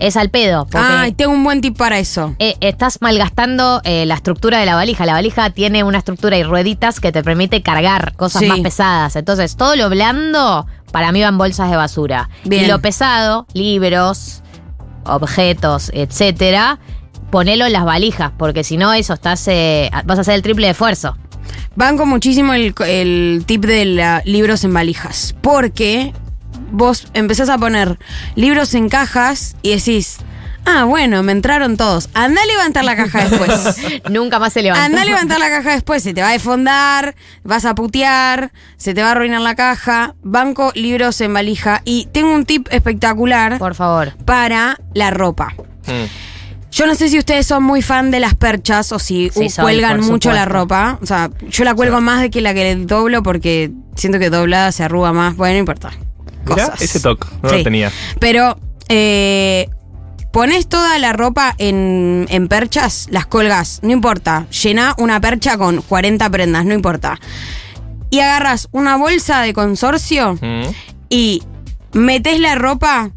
Es 0.00 0.16
al 0.16 0.28
pedo. 0.28 0.66
Ay, 0.74 1.12
tengo 1.12 1.32
un 1.32 1.44
buen 1.44 1.60
tip 1.60 1.76
para 1.76 1.98
eso. 1.98 2.34
eh, 2.38 2.56
estás 2.60 2.98
malgastando 3.00 3.80
eh, 3.84 4.04
la 4.06 4.14
estructura 4.14 4.58
de 4.58 4.66
la 4.66 4.74
valija. 4.74 5.06
La 5.06 5.12
valija 5.14 5.50
tiene 5.50 5.84
una 5.84 5.98
estructura 5.98 6.36
y 6.36 6.42
rueditas 6.42 6.98
que 7.00 7.12
te 7.12 7.22
permite 7.22 7.62
cargar 7.62 8.14
cosas 8.16 8.40
Sí. 8.42 8.48
más 8.48 8.58
pesadas. 8.60 9.16
Entonces, 9.16 9.56
todo 9.56 9.76
lo 9.76 9.88
blando 9.90 10.66
para 10.92 11.12
mí 11.12 11.20
va 11.22 11.28
en 11.28 11.38
bolsas 11.38 11.70
de 11.70 11.76
basura. 11.76 12.28
Bien. 12.44 12.64
Y 12.64 12.66
lo 12.66 12.80
pesado, 12.80 13.46
libros, 13.54 14.42
objetos, 15.04 15.90
etcétera, 15.94 16.78
ponelo 17.30 17.66
en 17.66 17.72
las 17.72 17.84
valijas, 17.84 18.32
porque 18.36 18.64
si 18.64 18.76
no, 18.76 18.92
eso 18.92 19.14
estás, 19.14 19.46
eh, 19.48 19.90
vas 20.04 20.18
a 20.18 20.20
hacer 20.22 20.34
el 20.34 20.42
triple 20.42 20.66
de 20.66 20.72
esfuerzo. 20.72 21.16
Banco 21.76 22.06
muchísimo 22.06 22.52
el, 22.54 22.74
el 22.86 23.42
tip 23.46 23.64
de 23.64 23.84
la- 23.84 24.22
libros 24.24 24.64
en 24.64 24.72
valijas. 24.72 25.34
Porque 25.40 26.12
vos 26.70 27.08
empezás 27.14 27.48
a 27.48 27.58
poner 27.58 27.98
libros 28.34 28.74
en 28.74 28.88
cajas 28.88 29.56
y 29.62 29.74
decís, 29.74 30.18
ah, 30.64 30.84
bueno, 30.84 31.22
me 31.22 31.32
entraron 31.32 31.76
todos. 31.76 32.08
Anda 32.14 32.42
a 32.42 32.46
levantar 32.46 32.84
la 32.84 32.96
caja 32.96 33.28
después. 33.28 33.76
Nunca 34.10 34.38
más 34.38 34.52
se 34.52 34.62
levanta. 34.62 34.84
Anda 34.84 35.02
a 35.02 35.04
levantar 35.04 35.38
la 35.38 35.48
caja 35.48 35.72
después, 35.72 36.02
se 36.02 36.14
te 36.14 36.22
va 36.22 36.30
a 36.30 36.32
desfondar, 36.32 37.14
vas 37.42 37.64
a 37.64 37.74
putear, 37.74 38.52
se 38.76 38.94
te 38.94 39.02
va 39.02 39.08
a 39.08 39.12
arruinar 39.12 39.40
la 39.40 39.54
caja. 39.54 40.14
Banco 40.22 40.72
libros 40.74 41.20
en 41.20 41.34
valija. 41.34 41.82
Y 41.84 42.06
tengo 42.12 42.32
un 42.34 42.44
tip 42.44 42.68
espectacular 42.70 43.58
Por 43.58 43.74
favor. 43.74 44.16
para 44.24 44.78
la 44.94 45.10
ropa. 45.10 45.54
Mm. 45.86 46.24
Yo 46.74 46.88
no 46.88 46.96
sé 46.96 47.08
si 47.08 47.18
ustedes 47.20 47.46
son 47.46 47.62
muy 47.62 47.82
fan 47.82 48.10
de 48.10 48.18
las 48.18 48.34
perchas 48.34 48.90
o 48.90 48.98
si 48.98 49.30
Sí, 49.30 49.48
soy, 49.48 49.62
cuelgan 49.62 50.00
mucho 50.00 50.32
la 50.32 50.44
ropa. 50.44 50.98
O 51.00 51.06
sea, 51.06 51.30
yo 51.48 51.62
la 51.62 51.72
cuelgo 51.72 52.00
más 52.00 52.20
de 52.20 52.30
que 52.30 52.40
la 52.40 52.52
que 52.52 52.74
doblo 52.74 53.22
porque 53.22 53.70
siento 53.94 54.18
que 54.18 54.28
doblada 54.28 54.72
se 54.72 54.82
arruga 54.82 55.12
más. 55.12 55.36
Bueno, 55.36 55.52
no 55.52 55.58
importa. 55.60 55.92
Mirá, 56.46 56.74
ese 56.80 57.00
toque, 57.00 57.26
no 57.42 57.50
Sí. 57.50 57.56
lo 57.58 57.62
tenía. 57.64 57.92
Pero 58.20 58.58
eh, 58.88 59.68
pones 60.32 60.68
toda 60.68 60.98
la 60.98 61.12
ropa 61.12 61.54
en, 61.58 62.26
en 62.28 62.48
perchas, 62.48 63.06
las 63.10 63.26
colgas, 63.26 63.80
no 63.82 63.92
importa. 63.92 64.46
Llená 64.50 64.94
una 64.98 65.20
percha 65.20 65.56
con 65.56 65.80
40 65.82 66.28
prendas, 66.30 66.64
no 66.64 66.74
importa. 66.74 67.18
Y 68.10 68.20
agarras 68.20 68.68
una 68.72 68.96
bolsa 68.96 69.40
de 69.42 69.52
consorcio 69.52 70.34
Mm. 70.40 70.62
y 71.08 71.42
metes 71.92 72.40
la 72.40 72.54
ropa 72.56 73.10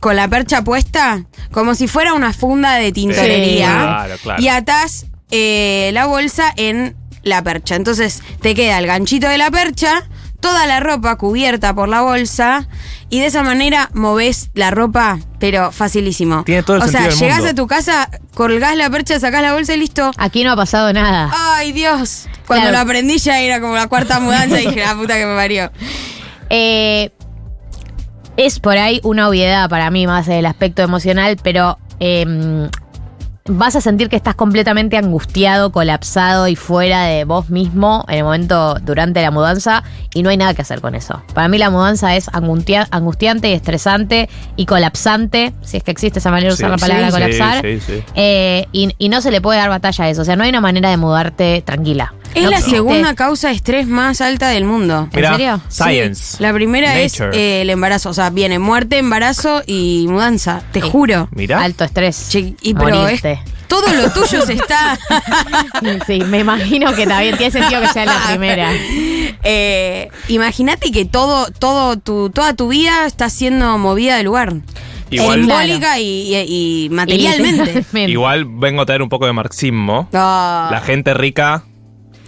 con 0.00 0.16
la 0.16 0.28
percha 0.28 0.62
puesta 0.64 1.24
como 1.52 1.74
si 1.74 1.86
fuera 1.86 2.14
una 2.14 2.32
funda 2.32 2.74
de 2.76 2.90
tintorería 2.92 3.66
Sí, 3.66 3.72
claro, 3.74 4.14
claro. 4.22 4.42
y 4.42 4.48
atás 4.48 5.06
eh, 5.30 5.90
la 5.92 6.06
bolsa 6.06 6.52
en 6.56 6.96
la 7.22 7.42
percha. 7.42 7.76
Entonces 7.76 8.22
te 8.40 8.54
queda 8.54 8.78
el 8.78 8.86
ganchito 8.86 9.28
de 9.28 9.36
la 9.38 9.50
percha, 9.50 10.08
toda 10.40 10.66
la 10.66 10.80
ropa 10.80 11.16
cubierta 11.16 11.74
por 11.74 11.88
la 11.88 12.00
bolsa 12.00 12.66
y 13.10 13.20
de 13.20 13.26
esa 13.26 13.42
manera 13.42 13.90
movés 13.92 14.50
la 14.54 14.70
ropa, 14.70 15.18
pero 15.38 15.70
facilísimo. 15.72 16.44
Tiene 16.44 16.62
todo 16.62 16.76
el 16.78 16.82
o 16.82 16.88
sea, 16.88 17.02
del 17.02 17.14
llegás 17.14 17.38
mundo. 17.38 17.50
a 17.50 17.54
tu 17.54 17.66
casa, 17.66 18.08
colgás 18.34 18.76
la 18.76 18.88
percha, 18.90 19.18
sacás 19.20 19.42
la 19.42 19.52
bolsa 19.52 19.74
y 19.74 19.78
listo. 19.78 20.10
Aquí 20.16 20.42
no 20.44 20.52
ha 20.52 20.56
pasado 20.56 20.92
nada. 20.92 21.30
Ay, 21.36 21.72
Dios. 21.72 22.26
Cuando 22.46 22.68
Claro. 22.68 22.78
lo 22.78 22.82
aprendí 22.82 23.18
ya 23.18 23.40
era 23.40 23.60
como 23.60 23.74
la 23.74 23.86
cuarta 23.88 24.18
mudanza 24.20 24.60
y 24.60 24.66
dije, 24.66 24.80
la 24.80 24.94
puta 24.94 25.14
que 25.18 25.26
me 25.26 25.34
parió. 25.34 25.70
Eh, 26.50 27.10
es 28.36 28.58
por 28.60 28.78
ahí 28.78 29.00
una 29.04 29.28
obviedad 29.28 29.68
para 29.68 29.90
mí 29.90 30.06
más 30.06 30.26
del 30.26 30.46
aspecto 30.46 30.82
emocional, 30.82 31.36
pero 31.42 31.78
eh, 32.00 32.68
vas 33.50 33.76
a 33.76 33.80
sentir 33.80 34.08
que 34.08 34.16
estás 34.16 34.34
completamente 34.34 34.96
angustiado, 34.96 35.72
colapsado 35.72 36.48
y 36.48 36.56
fuera 36.56 37.02
de 37.04 37.24
vos 37.24 37.50
mismo 37.50 38.04
en 38.08 38.18
el 38.18 38.24
momento 38.24 38.76
durante 38.82 39.20
la 39.22 39.30
mudanza 39.30 39.82
y 40.14 40.22
no 40.22 40.30
hay 40.30 40.36
nada 40.36 40.54
que 40.54 40.62
hacer 40.62 40.80
con 40.80 40.94
eso. 40.94 41.22
Para 41.34 41.48
mí 41.48 41.58
la 41.58 41.70
mudanza 41.70 42.14
es 42.16 42.28
angustia- 42.28 42.86
angustiante 42.90 43.50
y 43.50 43.52
estresante 43.52 44.28
y 44.56 44.66
colapsante, 44.66 45.52
si 45.62 45.76
es 45.78 45.82
que 45.82 45.90
existe 45.90 46.18
esa 46.18 46.30
manera 46.30 46.48
de 46.48 46.54
usar 46.54 46.70
Sí, 46.70 46.72
la 46.72 46.78
palabra 46.88 47.06
sí, 47.06 47.12
colapsar. 47.12 47.62
sí, 47.64 47.80
sí. 47.80 48.04
Eh, 48.14 48.66
y, 48.72 48.94
y 48.98 49.08
no 49.08 49.20
se 49.20 49.30
le 49.30 49.40
puede 49.40 49.58
dar 49.58 49.68
batalla 49.68 50.04
a 50.04 50.08
eso. 50.10 50.22
O 50.22 50.24
sea, 50.24 50.36
no 50.36 50.44
hay 50.44 50.50
una 50.50 50.60
manera 50.60 50.90
de 50.90 50.96
mudarte 50.96 51.62
tranquila. 51.64 52.14
Es 52.34 52.44
No 52.44 52.50
la 52.50 52.60
segunda 52.60 53.14
causa 53.14 53.48
de 53.48 53.54
estrés 53.54 53.86
más 53.86 54.20
alta 54.20 54.48
del 54.48 54.64
mundo. 54.64 55.08
¿En 55.12 55.24
serio? 55.26 55.60
Science. 55.68 56.36
Sí, 56.36 56.42
la 56.42 56.52
primera 56.52 56.98
es 57.00 57.20
eh, 57.20 57.62
el 57.62 57.70
embarazo. 57.70 58.10
O 58.10 58.14
sea, 58.14 58.30
viene 58.30 58.58
muerte, 58.58 58.98
embarazo 58.98 59.62
y 59.66 60.06
mudanza. 60.08 60.62
Te 60.72 60.80
Sí. 60.80 60.88
juro. 60.90 61.28
Mirá. 61.32 61.62
Alto 61.62 61.84
estrés. 61.84 62.28
Che, 62.30 62.54
y 62.62 62.74
pero 62.74 63.08
es, 63.08 63.20
todo 63.66 63.86
lo 63.94 64.10
tuyo 64.12 64.44
se 64.46 64.54
está. 64.54 64.98
Sí, 66.06 66.20
me 66.20 66.40
imagino 66.40 66.92
que 66.94 67.06
también 67.06 67.36
tiene 67.36 67.50
sentido 67.52 67.80
que 67.80 67.88
sea 67.88 68.04
la 68.04 68.20
primera. 68.28 68.70
Eh, 69.42 70.10
Imagínate 70.28 70.90
que 70.92 71.06
todo, 71.06 71.46
todo 71.50 71.96
tu, 71.96 72.28
toda 72.30 72.54
tu 72.54 72.68
vida 72.68 73.06
está 73.06 73.30
siendo 73.30 73.78
movida 73.78 74.16
de 74.18 74.22
lugar. 74.22 74.54
Igual- 75.10 75.40
Simbólica 75.40 75.98
y, 75.98 76.34
y- 76.36 76.84
y 76.86 76.90
materialmente. 76.90 77.84
Igual 78.06 78.44
vengo 78.44 78.82
a 78.82 78.86
traer 78.86 79.00
un 79.02 79.08
poco 79.08 79.24
de 79.26 79.32
marxismo. 79.32 80.08
No, 80.12 80.18
La 80.70 80.82
gente 80.84 81.14
rica 81.14 81.64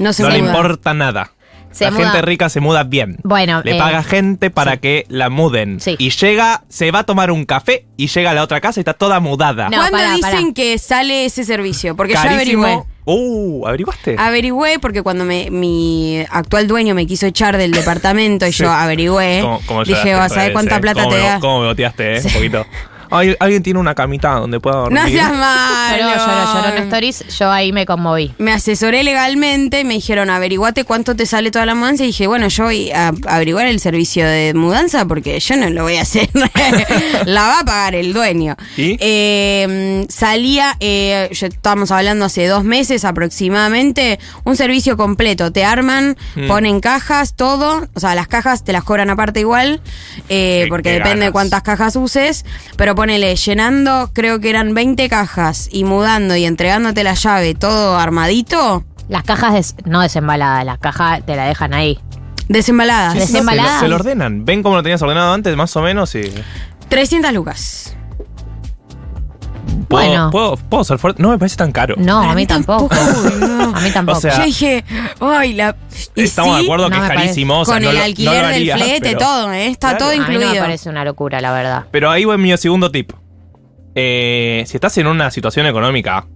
no 0.03 0.13
se 0.13 0.23
no 0.23 0.31
le 0.31 0.39
muda. 0.43 0.51
importa 0.51 0.93
nada. 0.95 1.31
Se 1.71 1.85
la 1.85 1.91
muda. 1.91 2.03
gente 2.11 2.21
rica 2.23 2.51
se 2.51 2.61
muda 2.61 2.85
bien. 2.85 3.17
Bueno, 3.25 3.63
Le 3.65 3.77
eh, 3.77 3.79
paga 3.79 4.03
gente 4.03 4.51
para 4.51 4.77
que 4.77 5.07
la 5.09 5.31
muden. 5.31 5.81
Sí. 5.81 5.97
Y 5.99 6.11
llega, 6.11 6.65
se 6.69 6.91
va 6.91 6.99
a 6.99 7.05
tomar 7.05 7.31
un 7.31 7.45
café 7.47 7.87
y 7.97 8.09
llega 8.09 8.33
a 8.33 8.35
la 8.35 8.43
otra 8.43 8.61
casa 8.61 8.79
y 8.79 8.83
está 8.83 8.93
toda 8.93 9.21
mudada. 9.21 9.71
No, 9.71 9.79
¿Cuándo 9.79 9.97
pará, 9.97 10.13
dicen 10.15 10.31
pará. 10.31 10.53
que 10.55 10.77
sale 10.77 11.25
ese 11.25 11.45
servicio? 11.45 11.97
Porque 11.97 12.13
Carísimo. 12.13 12.65
averigüé. 12.67 12.83
Uh, 13.05 13.67
¿averiguaste? 13.67 14.17
Averigüé 14.19 14.79
porque 14.81 15.03
cuando 15.03 15.25
me, 15.25 15.51
mi 15.51 16.23
actual 16.31 16.69
dueño 16.69 16.95
me 16.95 17.07
quiso 17.07 17.25
echar 17.27 17.57
del 17.57 17.73
departamento 17.73 18.47
y 18.47 18.53
Sí. 18.53 18.63
yo 18.65 18.71
averigüé, 18.71 19.41
¿Cómo- 19.41 19.61
cómo 19.67 19.85
dije, 19.85 20.15
vas 20.15 20.37
a 20.37 20.43
ver 20.43 20.53
cuánta 20.53 20.77
eh? 20.77 20.81
plata 20.81 21.03
¿Cómo 21.05 21.15
te 21.17 21.21
me- 21.23 21.27
da. 21.29 21.41
¿Cómo 21.41 21.61
me 21.63 21.67
boteaste, 21.69 22.19
eh? 22.19 22.23
Un 22.27 22.33
poquito. 22.33 22.67
Ay, 23.12 23.37
alguien 23.38 23.62
tiene 23.62 23.78
una 23.78 23.95
camita 23.95 24.33
donde 24.35 24.59
pueda 24.61 24.76
dormir. 24.76 25.00
No 25.02 25.09
seas 25.09 25.33
malo. 25.38 26.02
Lloró, 26.02 26.16
lloró, 26.26 26.54
lloró 26.54 26.76
en 26.76 26.83
stories. 26.85 27.25
Yo 27.38 27.50
ahí 27.50 27.73
me 27.73 27.87
conmoví. 27.87 28.35
Me 28.38 28.52
asesoré 28.52 29.04
legalmente 29.04 29.81
y 29.81 29.85
me 29.85 29.95
dijeron, 29.95 30.31
averiguate 30.31 30.85
cuánto 30.85 31.14
te 31.14 31.26
sale 31.26 31.50
toda 31.50 31.66
la 31.66 31.75
mudanza. 31.75 32.04
Y 32.04 32.09
dije, 32.09 32.26
bueno, 32.26 32.49
yo 32.49 32.64
voy 32.64 32.90
a 32.90 33.12
averiguar 33.26 33.66
el 33.66 33.81
servicio 33.81 34.26
de 34.26 34.54
mudanza 34.54 35.04
porque 35.07 35.38
yo 35.40 35.57
no 35.57 35.69
lo 35.71 35.83
voy 35.85 35.97
a 35.97 36.02
hacer. 36.02 36.28
la 37.26 37.42
va 37.42 37.61
a 37.61 37.64
pagar 37.64 37.95
el 37.95 38.12
dueño. 38.12 38.57
¿Y? 38.76 38.97
Eh, 39.00 40.07
salía, 40.09 40.76
eh, 40.81 41.28
yo- 41.33 41.47
estábamos 41.47 41.90
hablando 41.90 42.25
hace 42.25 42.47
dos 42.47 42.64
meses 42.64 43.04
aproximadamente, 43.04 44.19
un 44.45 44.57
servicio 44.57 44.97
completo. 44.97 45.52
Te 45.52 45.64
arman, 45.64 46.16
Mm. 46.37 46.47
ponen 46.49 46.81
cajas, 46.81 47.35
todo. 47.35 47.87
O 47.95 48.00
sea, 48.00 48.14
las 48.14 48.28
cajas 48.28 48.64
te 48.64 48.73
las 48.73 48.85
cobran 48.85 49.11
aparte 49.11 49.40
igual, 49.40 49.81
eh, 50.28 50.66
porque 50.69 50.92
depende 50.92 51.26
de 51.26 51.33
cuántas 51.33 51.62
cajas 51.62 51.97
uses. 51.97 52.45
Pero 52.76 52.95
ponele, 53.03 53.35
llenando, 53.35 54.11
creo 54.13 54.39
que 54.39 54.49
eran 54.49 54.75
20 54.75 55.09
cajas 55.09 55.69
y 55.73 55.83
mudando 55.83 56.37
y 56.37 56.45
entregándote 56.45 57.03
la 57.03 57.15
llave, 57.15 57.57
todo 57.57 57.97
armadito, 57.99 58.85
Las 59.09 59.25
cajas 59.25 59.55
des- 59.55 59.75
no 59.85 60.01
desembaladas, 60.03 60.65
las 60.65 60.79
cajas 60.79 61.27
te 61.27 61.35
la 61.35 61.47
dejan 61.47 61.75
ahí. 61.75 61.99
desembaladas. 62.49 63.15
Sí, 63.15 63.21
sí, 63.23 63.27
Desembaladas. 63.33 63.71
Se, 63.71 63.75
lo- 63.75 63.81
se 63.81 63.89
lo 63.89 63.97
ordenan. 63.97 64.45
¿Ven 64.45 64.63
cómo 64.63 64.77
lo 64.77 64.85
tenías 64.85 65.03
ordenado 65.03 65.33
antes, 65.33 65.57
más 65.57 65.75
o 65.75 65.83
menos? 65.83 66.15
Y... 66.15 66.33
300 66.89 67.33
lucas. 67.33 67.97
¿Puedo, 69.88 70.07
Bueno. 70.09 70.31
¿puedo, 70.31 70.57
¿Puedo 70.57 70.85
ser 70.85 70.99
fuerte? 70.99 71.23
No 71.23 71.31
me 71.31 71.38
parece 71.38 71.57
tan 71.57 71.73
caro. 71.73 71.95
No, 71.99 72.21
Para 72.21 72.33
a 72.33 72.35
mí 72.35 72.43
mí 72.43 72.47
tampoco. 72.47 72.88
tampoco, 72.88 73.37
no. 73.47 73.62
A 73.76 73.81
mí 73.81 73.91
tampoco. 73.91 74.19
O 74.19 74.21
sea, 74.21 74.37
Yo 74.38 74.45
dije, 74.45 74.85
ay, 75.21 75.55
la. 75.55 75.75
y 76.14 76.23
Estamos 76.23 76.59
de 76.59 76.64
acuerdo 76.64 76.91
que 76.91 76.97
no 76.97 77.05
es 77.05 77.11
carísimo. 77.11 77.61
o 77.61 77.64
sea, 77.64 77.75
con 77.75 77.83
no 77.85 77.88
el 77.91 77.95
lo- 77.97 78.00
no 78.00 78.05
alquiler 78.07 78.47
del 78.47 78.73
flete, 78.73 79.00
pero- 79.00 79.19
todo, 79.19 79.52
¿eh? 79.52 79.67
Está 79.69 79.97
Claro. 79.97 79.99
todo 79.99 80.09
a 80.11 80.12
mí 80.12 80.19
no 80.21 80.26
me 80.29 80.35
incluido. 80.35 80.62
parece 80.62 80.88
una 80.91 81.05
locura, 81.05 81.41
la 81.41 81.52
verdad. 81.52 81.85
Pero 81.91 82.11
ahí 82.11 82.25
va 82.25 82.37
mi 82.37 82.57
segundo 82.57 82.91
tip. 82.91 83.12
Eh, 83.95 84.64
si 84.67 84.76
estás 84.76 84.97
en 84.99 85.07
una 85.07 85.31
situación 85.31 85.67
económica, 85.67 86.26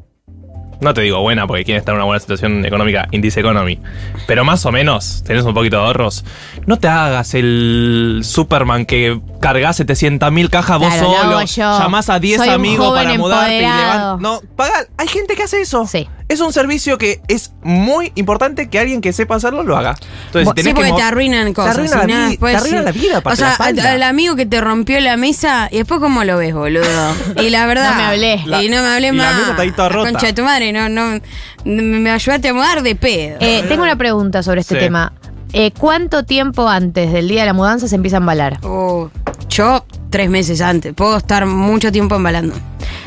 no 0.80 0.92
te 0.92 1.00
digo 1.00 1.20
buena, 1.22 1.46
porque 1.46 1.64
quien 1.64 1.78
está 1.78 1.92
en 1.92 1.96
una 1.96 2.04
buena 2.04 2.20
situación 2.20 2.64
económica, 2.66 3.08
Indice 3.10 3.40
Economy, 3.40 3.80
pero 4.26 4.44
más 4.44 4.66
o 4.66 4.72
menos 4.72 5.22
tenés 5.26 5.42
un 5.44 5.54
poquito 5.54 5.76
de 5.78 5.86
ahorros, 5.86 6.22
no 6.66 6.78
te 6.78 6.86
hagas 6.88 7.32
el 7.34 8.20
Superman 8.24 8.84
que 8.84 9.18
cargas 9.46 9.78
700.000 9.80 10.50
cajas 10.50 10.78
vos 10.80 10.88
Claro, 10.92 11.06
lo 11.40 11.46
solo, 11.46 11.78
llamás 11.78 12.10
a 12.10 12.18
10 12.18 12.38
Soy 12.38 12.48
un 12.48 12.54
amigos 12.54 12.92
para 12.96 13.14
mudarte 13.14 13.54
y 13.54 13.58
empoderado. 13.64 14.16
levan- 14.18 14.20
No, 14.20 14.40
paga, 14.56 14.86
hay 14.98 15.06
gente 15.08 15.36
que 15.36 15.44
hace 15.44 15.60
eso. 15.60 15.86
Sí. 15.86 16.08
Es 16.28 16.40
un 16.40 16.52
servicio 16.52 16.98
que 16.98 17.20
es 17.28 17.52
muy 17.62 18.10
importante 18.16 18.68
que 18.68 18.80
alguien 18.80 19.00
que 19.00 19.12
sepa 19.12 19.36
hacerlo 19.36 19.62
lo 19.62 19.76
haga. 19.76 19.94
Entonces, 20.26 20.52
tenés 20.54 20.64
Sí, 20.64 20.70
que 20.70 20.74
porque 20.74 20.92
te 21.00 21.02
arruinan 21.02 21.52
cosas. 21.52 21.76
arruina 21.76 21.94
y 21.94 22.08
la 22.08 22.28
vi- 22.30 22.36
te 22.38 22.56
arruina 22.56 22.78
sí. 22.80 22.84
la 22.84 22.90
vida, 22.92 23.16
aparte 23.18 23.42
O 23.44 23.46
sea, 23.46 23.92
al 23.92 24.02
amigo 24.02 24.34
que 24.34 24.44
te 24.46 24.60
rompió 24.60 24.98
la 24.98 25.16
mesa, 25.16 25.68
y 25.70 25.76
después, 25.78 26.00
¿cómo 26.00 26.24
lo 26.24 26.36
ves, 26.38 26.52
boludo? 26.52 26.82
Y 27.40 27.50
la 27.50 27.66
verdad. 27.66 27.90
No 27.92 27.96
me 27.98 28.04
hablé. 28.06 28.42
La- 28.44 28.62
y 28.64 28.68
no 28.68 28.82
me 28.82 28.88
hablé 28.88 29.08
y 29.08 29.12
la 29.12 29.22
más. 29.22 29.36
mesa 29.36 29.50
está 29.50 29.62
ahí 29.62 29.70
toda 29.70 29.88
rota. 29.90 30.10
Concha 30.10 30.26
de 30.26 30.32
tu 30.32 30.42
madre, 30.42 30.72
no, 30.72 30.88
no. 30.88 31.20
Me, 31.64 31.82
me 31.82 32.10
ayudaste 32.10 32.48
a 32.48 32.54
mudar 32.54 32.82
de 32.82 32.96
pedo. 32.96 33.36
Eh, 33.40 33.64
tengo 33.68 33.84
una 33.84 33.94
pregunta 33.96 34.42
sobre 34.42 34.62
este 34.62 34.74
Sí. 34.74 34.80
tema. 34.80 35.12
Eh, 35.52 35.70
¿Cuánto 35.78 36.24
tiempo 36.24 36.68
antes 36.68 37.12
del 37.12 37.28
día 37.28 37.42
de 37.42 37.46
la 37.46 37.52
mudanza 37.52 37.86
se 37.86 37.94
empieza 37.94 38.16
a 38.16 38.18
embalar? 38.18 38.58
Oh, 38.64 39.10
yo, 39.48 39.84
tres 40.10 40.28
meses 40.30 40.60
antes. 40.60 40.92
Puedo 40.94 41.16
estar 41.16 41.46
mucho 41.46 41.90
tiempo 41.92 42.16
embalando. 42.16 42.54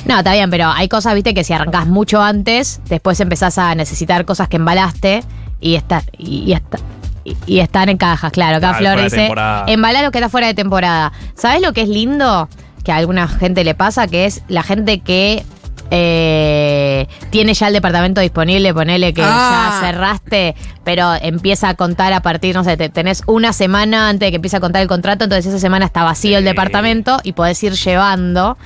No, 0.05 0.17
está 0.17 0.33
bien, 0.33 0.49
pero 0.49 0.67
hay 0.69 0.87
cosas, 0.87 1.13
viste, 1.15 1.33
que 1.33 1.43
si 1.43 1.53
arrancás 1.53 1.87
mucho 1.87 2.21
antes, 2.21 2.81
después 2.89 3.19
empezás 3.19 3.57
a 3.57 3.75
necesitar 3.75 4.25
cosas 4.25 4.47
que 4.47 4.57
embalaste 4.57 5.23
y, 5.59 5.75
está, 5.75 6.03
y, 6.17 6.43
y 6.43 6.53
está- 6.53 6.79
y- 7.25 7.35
y 7.45 7.59
están 7.59 7.89
en 7.89 7.97
cajas, 7.97 8.31
claro. 8.31 8.57
Acá 8.57 8.69
Claro, 8.69 8.77
Flor 8.77 8.87
fuera 8.93 8.97
de 9.01 9.03
dice, 9.05 9.17
temporada. 9.17 9.63
embalar 9.67 10.03
lo 10.05 10.11
que 10.11 10.17
está 10.19 10.29
fuera 10.29 10.47
de 10.47 10.53
temporada. 10.53 11.11
¿Sabes 11.35 11.61
lo 11.61 11.73
que 11.73 11.81
es 11.81 11.89
lindo? 11.89 12.47
Que 12.83 12.91
a 12.93 12.95
alguna 12.95 13.27
gente 13.27 13.63
le 13.65 13.75
pasa, 13.75 14.07
que 14.07 14.25
es 14.25 14.41
la 14.47 14.63
gente 14.63 14.99
que 15.01 15.43
eh, 15.91 17.07
tiene 17.29 17.53
ya 17.53 17.67
el 17.67 17.73
departamento 17.73 18.21
disponible, 18.21 18.73
ponele 18.73 19.13
que 19.13 19.21
Ah. 19.23 19.79
ya 19.81 19.87
cerraste, 19.87 20.55
pero 20.83 21.13
empieza 21.21 21.69
a 21.69 21.73
contar 21.75 22.13
a 22.13 22.21
partir, 22.21 22.55
no 22.55 22.63
sé, 22.63 22.77
te- 22.77 22.89
tenés 22.89 23.23
una 23.27 23.53
semana 23.53 24.09
antes 24.09 24.27
de 24.27 24.31
que 24.31 24.35
empiece 24.37 24.57
a 24.57 24.59
contar 24.59 24.81
el 24.81 24.87
contrato, 24.87 25.23
entonces 25.25 25.45
esa 25.47 25.59
semana 25.59 25.85
está 25.85 26.03
vacío 26.03 26.37
el 26.37 26.45
departamento 26.45 27.19
y 27.23 27.33
podés 27.33 27.61
ir 27.63 27.73
llevando. 27.73 28.57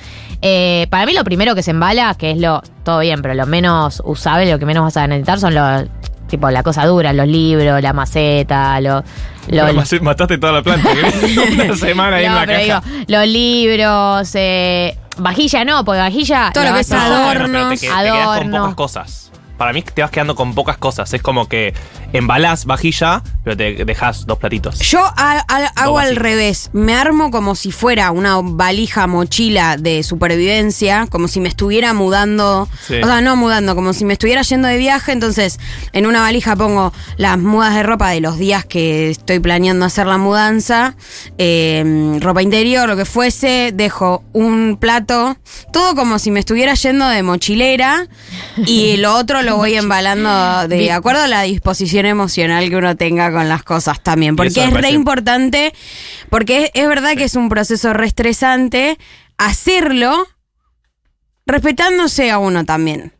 Eh, 0.42 0.86
para 0.90 1.06
mí 1.06 1.12
lo 1.12 1.24
primero 1.24 1.54
que 1.54 1.62
se 1.62 1.70
embala, 1.70 2.14
que 2.14 2.30
es 2.32 2.38
lo, 2.38 2.62
todo 2.84 3.00
bien, 3.00 3.22
pero 3.22 3.34
lo 3.34 3.46
menos 3.46 4.02
usable, 4.04 4.50
lo 4.50 4.58
que 4.58 4.66
menos 4.66 4.84
vas 4.84 4.96
a 4.96 5.06
necesitar 5.06 5.38
son 5.40 5.54
los, 5.54 5.84
tipo, 6.28 6.50
la 6.50 6.62
cosa 6.62 6.84
dura, 6.86 7.12
los 7.12 7.26
libros, 7.28 7.80
la 7.82 7.92
maceta, 7.92 8.80
lo, 8.80 8.96
lo- 8.96 9.02
Pero 9.48 9.72
mas- 9.74 10.02
Mataste 10.02 10.38
toda 10.38 10.52
la 10.54 10.62
planta. 10.62 10.88
Una 11.54 11.76
semana 11.76 12.16
ahí 12.16 12.24
en 12.26 12.34
la 12.34 12.44
pero 12.46 12.58
caja. 12.80 12.82
digo, 12.88 13.04
los 13.08 13.26
libros, 13.28 14.30
eh, 14.34 14.96
vajilla 15.18 15.64
no, 15.64 15.84
porque 15.84 16.00
vajilla... 16.00 16.50
Todo 16.52 16.64
lo 16.64 16.74
que 16.74 16.80
es 16.80 16.92
a- 16.92 16.96
No, 16.96 17.02
adornos. 17.14 17.24
bueno, 17.50 17.52
pero 17.52 17.68
te, 17.70 17.74
que- 17.74 17.80
te 17.80 17.86
quedas 17.86 18.26
con 18.26 18.32
adornos. 18.32 18.60
pocas 18.60 18.74
cosas. 18.74 19.23
Para 19.64 19.72
mí 19.72 19.80
te 19.82 20.02
vas 20.02 20.10
quedando 20.10 20.34
con 20.34 20.54
pocas 20.54 20.76
cosas. 20.76 21.10
Es 21.14 21.22
como 21.22 21.48
que 21.48 21.72
embalás 22.12 22.66
vajilla, 22.66 23.22
pero 23.42 23.56
te 23.56 23.86
dejas 23.86 24.26
dos 24.26 24.36
platitos. 24.38 24.78
Yo 24.80 25.00
ha- 25.02 25.42
ha- 25.48 25.72
hago 25.74 25.98
al 25.98 26.16
revés. 26.16 26.68
Me 26.74 26.94
armo 26.94 27.30
como 27.30 27.54
si 27.54 27.72
fuera 27.72 28.10
una 28.10 28.36
valija 28.42 29.06
mochila 29.06 29.78
de 29.78 30.02
supervivencia, 30.02 31.06
como 31.10 31.28
si 31.28 31.40
me 31.40 31.48
estuviera 31.48 31.94
mudando. 31.94 32.68
Sí. 32.86 32.96
O 33.02 33.06
sea, 33.06 33.22
no 33.22 33.36
mudando, 33.36 33.74
como 33.74 33.94
si 33.94 34.04
me 34.04 34.12
estuviera 34.12 34.42
yendo 34.42 34.68
de 34.68 34.76
viaje. 34.76 35.12
Entonces, 35.12 35.58
en 35.94 36.04
una 36.04 36.20
valija 36.20 36.54
pongo 36.56 36.92
las 37.16 37.38
mudas 37.38 37.74
de 37.74 37.82
ropa 37.84 38.10
de 38.10 38.20
los 38.20 38.36
días 38.36 38.66
que 38.66 39.08
estoy 39.08 39.38
planeando 39.40 39.86
hacer 39.86 40.06
la 40.06 40.18
mudanza, 40.18 40.94
eh, 41.38 42.18
ropa 42.20 42.42
interior, 42.42 42.86
lo 42.86 42.96
que 42.98 43.06
fuese. 43.06 43.70
Dejo 43.72 44.22
un 44.34 44.76
plato, 44.78 45.38
todo 45.72 45.94
como 45.94 46.18
si 46.18 46.30
me 46.30 46.40
estuviera 46.40 46.74
yendo 46.74 47.08
de 47.08 47.22
mochilera. 47.22 48.06
Y 48.66 48.98
lo 48.98 49.14
otro 49.16 49.40
lo 49.42 49.53
voy 49.56 49.74
embalando 49.74 50.68
de 50.68 50.92
acuerdo 50.92 51.22
a 51.22 51.28
la 51.28 51.42
disposición 51.42 52.06
emocional 52.06 52.68
que 52.68 52.76
uno 52.76 52.96
tenga 52.96 53.32
con 53.32 53.48
las 53.48 53.62
cosas 53.62 54.02
también. 54.02 54.36
Porque 54.36 54.50
es 54.60 54.66
re 54.70 54.72
parece- 54.72 54.94
importante, 54.94 55.72
porque 56.30 56.64
es, 56.64 56.70
es 56.74 56.88
verdad 56.88 57.14
que 57.16 57.24
es 57.24 57.34
un 57.34 57.48
proceso 57.48 57.92
re 57.92 58.06
estresante 58.06 58.98
hacerlo 59.38 60.26
respetándose 61.46 62.30
a 62.30 62.38
uno 62.38 62.64
también. 62.64 63.12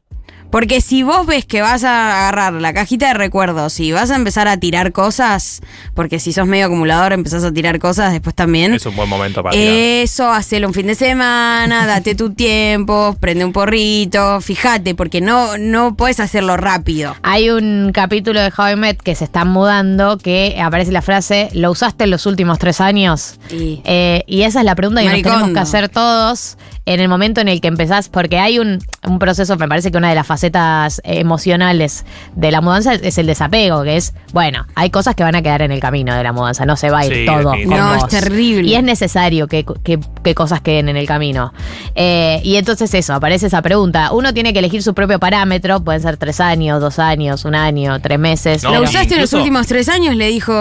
Porque 0.54 0.80
si 0.80 1.02
vos 1.02 1.26
ves 1.26 1.44
que 1.44 1.62
vas 1.62 1.82
a 1.82 2.28
agarrar 2.28 2.52
la 2.52 2.73
cajita 2.73 3.08
de 3.08 3.14
recuerdos 3.14 3.80
y 3.80 3.90
vas 3.90 4.12
a 4.12 4.14
empezar 4.14 4.46
a 4.46 4.56
tirar 4.56 4.92
cosas, 4.92 5.61
porque 5.94 6.20
si 6.20 6.32
sos 6.32 6.46
medio 6.46 6.66
acumulador 6.66 7.12
empezás 7.12 7.42
a 7.42 7.50
tirar 7.52 7.80
cosas 7.80 8.12
después 8.12 8.37
también. 8.37 8.73
Es 8.73 8.87
un 8.87 8.94
buen 8.94 9.08
momento 9.08 9.42
para 9.42 9.52
tirar. 9.56 9.75
Eso, 9.75 10.30
hacelo 10.30 10.68
un 10.68 10.73
fin 10.75 10.87
de 10.87 10.94
semana, 10.94 11.87
date 11.88 12.14
tu 12.14 12.34
tiempo, 12.34 13.16
prende 13.18 13.44
un 13.44 13.52
porrito, 13.52 14.40
fíjate, 14.40 14.94
porque 14.94 15.20
no, 15.20 15.58
no 15.58 15.96
puedes 15.96 16.20
hacerlo 16.20 16.56
rápido. 16.56 17.16
Hay 17.25 17.50
un 17.50 17.90
capítulo 17.92 18.40
de 18.40 18.52
How 18.56 18.75
I 18.75 18.76
Met 18.76 18.99
que 19.02 19.16
se 19.16 19.25
están 19.25 19.49
mudando 19.49 20.18
que 20.18 20.56
aparece 20.62 20.92
la 20.92 21.02
frase, 21.02 21.49
¿lo 21.54 21.73
usaste 21.73 22.04
en 22.04 22.11
los 22.11 22.26
últimos 22.26 22.61
tres 22.61 22.80
años? 22.80 23.40
Y- 23.50 23.80
Eh, 23.82 24.23
y 24.28 24.42
esa 24.42 24.61
es 24.61 24.64
la 24.64 24.76
pregunta 24.76 25.00
que 25.02 25.08
nos 25.08 25.20
tenemos 25.23 25.50
que 25.50 25.58
hacer 25.58 25.88
todos 25.88 26.56
en 26.87 27.00
el 27.00 27.08
momento 27.08 27.40
en 27.40 27.49
el 27.49 27.61
que 27.61 27.68
empezás, 27.68 28.08
porque 28.08 28.38
hay 28.38 28.58
un, 28.58 28.78
un 29.04 29.18
proceso, 29.18 29.56
me 29.56 29.66
parece 29.66 29.90
que 29.90 29.96
una 29.99 30.11
de 30.11 30.14
las 30.14 30.26
facetas 30.44 31.00
emocionales 31.04 32.04
de 32.36 32.50
la 32.50 32.60
mudanza 32.60 32.94
es 32.94 33.16
el 33.18 33.26
desapego, 33.26 33.82
que 33.82 33.96
es, 33.96 34.14
bueno, 34.32 34.66
hay 34.74 34.90
cosas 34.90 35.14
que 35.14 35.22
van 35.22 35.34
a 35.34 35.42
quedar 35.42 35.62
en 35.62 35.72
el 35.72 35.80
camino 35.80 36.14
de 36.14 36.22
la 36.22 36.32
mudanza, 36.32 36.66
no 36.66 36.76
se 36.76 36.90
va 36.90 36.98
a 37.00 37.06
ir 37.06 37.14
Sí, 37.14 37.26
todo. 37.26 37.44
con. 37.52 37.64
No, 37.68 37.94
es 37.96 38.08
terrible. 38.08 38.68
Y 38.68 38.74
es 38.74 38.82
necesario 38.82 39.46
que, 39.48 39.64
que- 39.82 39.98
que 40.22 40.34
cosas 40.34 40.60
queden 40.60 40.88
en 40.88 40.96
el 40.96 41.06
camino. 41.06 41.52
Eh, 41.94 42.40
y 42.44 42.56
entonces 42.56 42.92
eso, 42.94 43.14
aparece 43.14 43.46
esa 43.46 43.62
pregunta. 43.62 44.12
Uno 44.12 44.34
tiene 44.34 44.52
que 44.52 44.58
elegir 44.58 44.82
su 44.82 44.92
propio 44.94 45.18
parámetro, 45.18 45.82
pueden 45.82 46.02
ser 46.02 46.16
tres 46.16 46.40
años, 46.40 46.80
dos 46.80 46.98
años, 46.98 47.44
un 47.44 47.54
año, 47.54 48.00
tres 48.00 48.18
meses. 48.18 48.62
No, 48.62 48.70
¿Lo 48.70 48.78
pero- 48.80 48.90
usaste 48.90 49.14
en 49.14 49.20
los 49.22 49.32
últimos 49.32 49.66
tres 49.66 49.88
años? 49.88 50.14
Le 50.16 50.28
dijo 50.28 50.52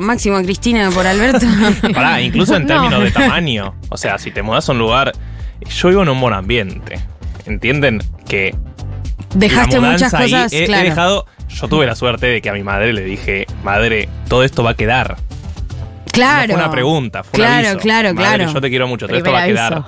Máximo 0.00 0.36
a 0.36 0.42
Cristina 0.42 0.90
por 0.90 1.06
Alberto. 1.06 1.46
Pará, 1.94 2.20
incluso 2.20 2.56
en 2.56 2.62
No. 2.62 2.68
términos 2.68 3.02
de 3.04 3.10
tamaño. 3.12 3.74
O 3.90 3.96
sea, 3.96 4.18
si 4.18 4.30
te 4.30 4.42
mudas 4.42 4.68
a 4.68 4.72
un 4.72 4.78
lugar. 4.78 5.12
Yo 5.68 5.88
vivo 5.88 6.02
en 6.02 6.08
un 6.08 6.20
buen 6.20 6.34
ambiente. 6.34 7.00
¿Entienden? 7.44 8.00
Que. 8.28 8.54
Dejaste 9.38 9.80
la 9.80 9.90
muchas 9.92 10.12
cosas, 10.12 10.52
he, 10.52 10.66
dejado. 10.66 11.26
Yo 11.48 11.68
tuve 11.68 11.86
la 11.86 11.94
suerte 11.94 12.26
de 12.26 12.42
que 12.42 12.50
a 12.50 12.52
mi 12.52 12.62
madre 12.62 12.92
le 12.92 13.02
dije, 13.02 13.46
madre, 13.62 14.08
todo 14.28 14.42
esto 14.42 14.62
va 14.64 14.70
a 14.70 14.74
quedar. 14.74 15.16
Claro. 16.12 16.48
No 16.48 16.54
fue 16.54 16.64
una 16.64 16.70
pregunta, 16.72 17.22
fue 17.22 17.38
un 17.38 17.46
Claro, 17.46 17.68
aviso. 17.68 17.78
claro, 17.80 18.14
Madre, 18.14 18.36
claro. 18.38 18.52
Yo 18.52 18.60
te 18.60 18.68
quiero 18.68 18.88
mucho, 18.88 19.06
todo 19.06 19.16
esto 19.16 19.30
va 19.32 19.44
a 19.44 19.46
quedar. 19.46 19.84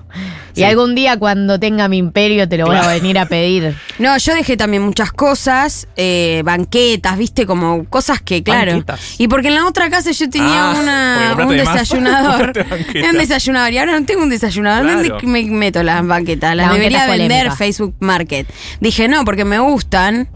Y 0.61 0.65
algún 0.65 0.95
día 0.95 1.19
cuando 1.19 1.59
tenga 1.59 1.89
mi 1.89 1.99
imperio 1.99 2.49
te 2.49 2.57
lo 2.59 2.67
voy 2.67 2.77
a 2.77 2.87
venir 2.87 3.19
a 3.19 3.27
pedir. 3.27 3.75
No, 4.01 4.17
yo 4.17 4.35
dejé 4.35 4.57
también 4.57 4.83
muchas 4.83 5.13
cosas, 5.13 5.87
eh, 5.97 6.41
banquetas, 6.45 7.19
viste, 7.19 7.45
como 7.45 7.85
cosas 7.85 8.23
que, 8.23 8.43
claro. 8.43 8.73
Banquetas. 8.73 9.17
Y 9.19 9.29
porque 9.29 9.49
en 9.49 9.57
la 9.57 9.67
otra 9.67 9.91
casa 9.91 10.11
yo 10.11 10.31
tenía 10.31 10.49
Ah, 10.71 10.73
porque 10.75 10.83
una, 10.83 11.35
compraste 11.37 11.53
un 11.53 11.57
de 11.59 11.65
más. 11.65 11.75
desayunador. 11.81 12.37
Compraste 12.47 12.63
banquetas. 12.71 12.95
Era 12.95 13.11
un 13.11 13.19
desayunador 13.19 13.73
y 13.73 13.79
ahora 13.79 14.01
no 14.01 14.07
tengo 14.07 14.23
un 14.23 14.31
desayunador. 14.31 14.83
Claro. 14.87 15.19
¿Dónde 15.21 15.27
me 15.27 15.45
meto 15.51 15.83
las 15.83 16.07
banquetas? 16.07 16.57
Las 16.57 16.73
debería 16.73 17.07
vender. 17.07 17.53
Facebook 17.53 17.95
Market. 18.01 18.49
Dije, 18.81 19.07
no, 19.09 19.25
porque 19.27 19.45
me 19.45 19.59
gustan 19.59 20.29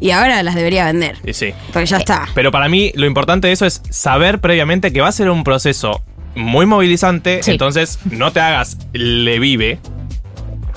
y 0.00 0.12
ahora 0.12 0.42
las 0.42 0.54
debería 0.54 0.86
vender. 0.86 1.16
Y 1.26 1.34
sí. 1.34 1.52
Porque 1.74 1.86
ya 1.86 1.98
está. 1.98 2.26
Pero 2.34 2.50
para 2.50 2.70
mí 2.70 2.90
lo 2.94 3.04
importante 3.06 3.48
de 3.48 3.52
eso 3.52 3.66
es 3.66 3.82
saber 3.90 4.40
previamente 4.40 4.92
que 4.94 5.02
va 5.02 5.08
a 5.08 5.12
ser 5.12 5.28
un 5.28 5.44
proceso 5.44 6.02
muy 6.34 6.66
movilizante, 6.66 7.42
Sí. 7.42 7.50
entonces 7.52 7.98
no 8.10 8.32
te 8.32 8.40
hagas 8.40 8.78
le 8.92 9.38
vive. 9.38 9.78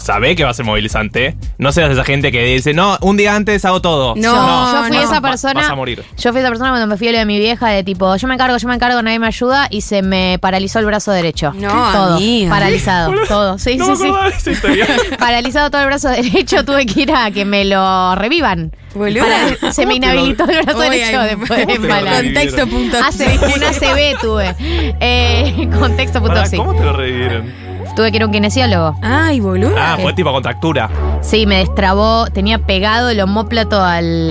Sabe 0.03 0.35
que 0.35 0.43
va 0.43 0.49
a 0.49 0.53
ser 0.53 0.65
movilizante. 0.65 1.35
No 1.57 1.71
seas 1.71 1.89
esa 1.91 2.03
gente 2.03 2.29
que 2.31 2.43
dice, 2.43 2.73
no, 2.73 2.97
un 3.01 3.15
día 3.15 3.35
antes 3.35 3.63
hago 3.63 3.81
todo. 3.81 4.15
No, 4.17 4.73
yo 4.73 4.83
fui 4.87 4.97
no. 4.97 5.01
esa 5.03 5.21
persona. 5.21 5.61
Vas 5.61 5.69
a 5.69 5.75
morir. 5.75 6.03
Yo 6.17 6.31
fui 6.31 6.41
esa 6.41 6.49
persona 6.49 6.71
cuando 6.71 6.87
me 6.87 6.97
fui 6.97 7.07
a 7.07 7.11
lo 7.13 7.19
de 7.19 7.25
mi 7.25 7.39
vieja 7.39 7.69
de 7.69 7.83
tipo, 7.85 8.13
yo 8.17 8.27
me 8.27 8.33
encargo, 8.33 8.57
yo 8.57 8.67
me 8.67 8.75
encargo, 8.75 9.01
nadie 9.01 9.19
me 9.19 9.27
ayuda 9.27 9.67
y 9.69 9.79
se 9.79 10.01
me 10.01 10.37
paralizó 10.41 10.79
el 10.79 10.85
brazo 10.87 11.11
derecho. 11.13 11.53
No, 11.55 11.69
todo. 11.93 12.15
amiga. 12.15 12.49
Paralizado, 12.49 13.13
todo. 13.29 13.57
Sí, 13.57 13.77
no 13.77 13.85
sí, 13.85 13.91
me 13.91 13.97
sí. 13.97 14.03
acordaba 14.03 14.29
de 14.29 14.35
esa 14.35 14.51
historia. 14.51 14.87
Paralizado 15.19 15.71
todo 15.71 15.81
el 15.81 15.87
brazo 15.87 16.09
derecho, 16.09 16.65
tuve 16.65 16.85
que 16.85 17.01
ir 17.03 17.11
a 17.13 17.31
que 17.31 17.45
me 17.45 17.63
lo 17.63 18.15
revivan. 18.15 18.75
Para- 18.93 19.71
se 19.73 19.85
me 19.85 19.93
¿Cómo 19.95 20.01
te 20.01 20.05
lo- 20.07 20.13
inhabilitó 20.13 20.43
el 20.49 20.63
brazo 20.63 20.79
derecho 20.81 21.19
después 21.21 21.49
de 21.49 21.65
¿cómo 21.65 21.73
te 21.73 21.79
lo 21.79 21.95
embalar. 21.95 22.15
revivieron? 22.23 22.43
Contexto 22.51 22.67
punto 22.67 22.97
Hace 23.03 23.39
una 23.55 23.71
CB 23.71 24.19
tuve. 24.21 24.55
Eh, 24.99 25.69
contexto 25.79 26.19
punto 26.19 26.35
Pará, 26.35 26.45
sí. 26.45 26.57
¿Cómo 26.57 26.75
te 26.75 26.83
lo 26.83 26.93
revivieron? 26.93 27.72
Tuve 27.95 28.11
que 28.11 28.17
ir 28.17 28.23
a 28.23 28.25
un 28.25 28.31
kinesiólogo. 28.31 28.95
Ay, 29.01 29.39
boluda. 29.39 29.93
Ah, 29.93 29.97
fue 30.01 30.13
tipo 30.13 30.31
contractura. 30.31 30.89
Sí, 31.21 31.45
me 31.45 31.57
destrabó, 31.57 32.25
tenía 32.27 32.59
pegado 32.59 33.09
el 33.09 33.19
homóplato 33.19 33.81
al. 33.81 34.29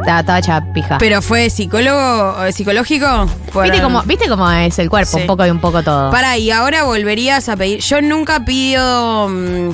Estaba, 0.00 0.20
estaba 0.20 0.38
hecha 0.38 0.72
pija. 0.72 0.98
Pero 0.98 1.20
fue 1.20 1.50
psicólogo, 1.50 2.44
eh, 2.44 2.52
psicológico. 2.52 3.26
¿Viste 3.62 3.82
cómo, 3.82 4.02
¿Viste 4.02 4.28
cómo 4.28 4.48
es 4.52 4.78
el 4.78 4.88
cuerpo? 4.88 5.16
Sí. 5.16 5.22
Un 5.22 5.26
poco 5.26 5.44
y 5.44 5.50
un 5.50 5.58
poco 5.58 5.82
todo. 5.82 6.12
Para, 6.12 6.38
y 6.38 6.52
ahora 6.52 6.84
volverías 6.84 7.48
a 7.48 7.56
pedir. 7.56 7.80
Yo 7.80 8.00
nunca 8.00 8.44
pido. 8.44 9.28
mm, 9.28 9.70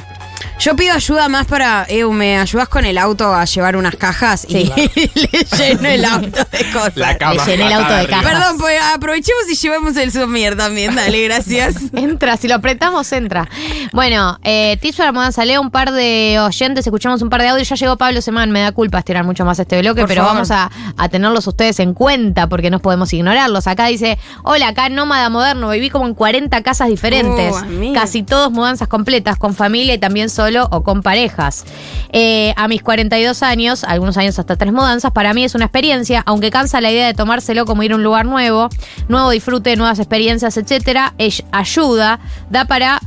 Yo 0.63 0.77
pido 0.77 0.95
ayuda 0.95 1.29
más 1.29 1.47
para. 1.49 1.87
Eh, 1.89 2.05
¿Me 2.05 2.39
ayudas 2.39 2.69
con 2.69 2.85
el 2.85 2.97
auto 2.97 3.35
a 3.35 3.45
llevar 3.47 3.75
unas 3.75 3.97
cajas? 3.97 4.47
Sí. 4.49 4.71
Y 4.77 4.91
le 5.21 5.45
lleno 5.59 5.89
el 5.89 6.05
auto 6.05 6.47
de 6.53 6.71
cosas. 6.73 6.97
La 6.97 7.19
cama. 7.19 7.45
llené 7.45 7.67
el 7.67 7.73
auto 7.73 7.93
de 7.93 8.07
cajas. 8.07 8.31
Perdón, 8.33 8.59
pues 8.59 8.81
aprovechemos 8.95 9.43
y 9.51 9.57
llevamos 9.57 9.97
el 9.97 10.13
somier 10.13 10.57
también. 10.57 10.95
Dale, 10.95 11.21
gracias. 11.25 11.75
Entra, 11.95 12.37
si 12.37 12.47
lo 12.47 12.55
apretamos, 12.55 13.11
entra. 13.11 13.49
Bueno, 13.93 14.39
eh, 14.45 14.79
tips 14.81 14.99
para 14.99 15.11
mudanza. 15.11 15.45
Leo 15.45 15.61
un 15.61 15.73
par 15.73 15.91
de 15.91 16.39
oyentes, 16.39 16.87
escuchamos 16.87 17.23
un 17.23 17.29
par 17.29 17.43
de 17.43 17.49
audios. 17.49 17.69
Ya 17.69 17.75
llegó 17.75 17.97
Pablo 17.97 18.23
Semán, 18.23 18.53
me 18.53 18.61
da 18.61 18.71
culpa 18.71 19.01
estirar 19.01 19.25
mucho 19.25 19.45
más 19.45 19.59
este 19.59 19.81
bloque, 19.81 20.03
Por 20.03 20.09
pero 20.09 20.23
favor. 20.23 20.35
vamos 20.37 20.53
a, 20.53 20.71
a 20.97 21.09
tenerlos 21.09 21.45
ustedes 21.49 21.81
en 21.81 21.93
cuenta 21.93 22.49
porque 22.49 22.71
no 22.71 22.79
podemos 22.79 23.13
ignorarlos. 23.13 23.67
Acá 23.67 23.87
dice: 23.87 24.17
Hola, 24.45 24.69
acá 24.69 24.89
nómada 24.91 25.29
moderno, 25.29 25.71
viví 25.71 25.91
como 25.91 26.07
en 26.07 26.15
40 26.15 26.63
casas 26.63 26.89
diferentes. 26.89 27.53
Uh, 27.53 27.93
casi 27.95 28.23
todos 28.23 28.53
mudanzas 28.53 28.87
completas, 28.87 29.37
con 29.39 29.57
familia 29.57 29.95
y 29.95 29.99
también 29.99 30.31
solo 30.31 30.52
o 30.61 30.83
con 30.83 31.03
parejas. 31.03 31.65
Eh, 32.13 32.53
a 32.57 32.69
mis 32.69 32.83
42 32.83 33.43
años, 33.43 33.85
algunos 33.85 34.17
años 34.17 34.39
hasta 34.39 34.57
tres 34.57 34.73
mudanzas, 34.73 35.13
para 35.13 35.33
mí 35.35 35.45
es 35.45 35.55
una 35.55 35.65
experiencia, 35.67 36.23
aunque 36.27 36.51
cansa 36.51 36.81
la 36.81 36.91
idea 36.91 37.07
de 37.07 37.15
tomárselo 37.15 37.65
como 37.65 37.83
ir 37.83 37.93
a 37.93 37.97
un 37.97 38.03
lugar 38.03 38.27
nuevo, 38.27 38.69
nuevo 39.09 39.31
disfrute, 39.31 39.77
nuevas 39.77 39.99
experiencias, 39.99 40.57
etcétera, 40.57 41.15
ayuda, 41.53 42.21
da 42.51 42.65
para 42.67 43.01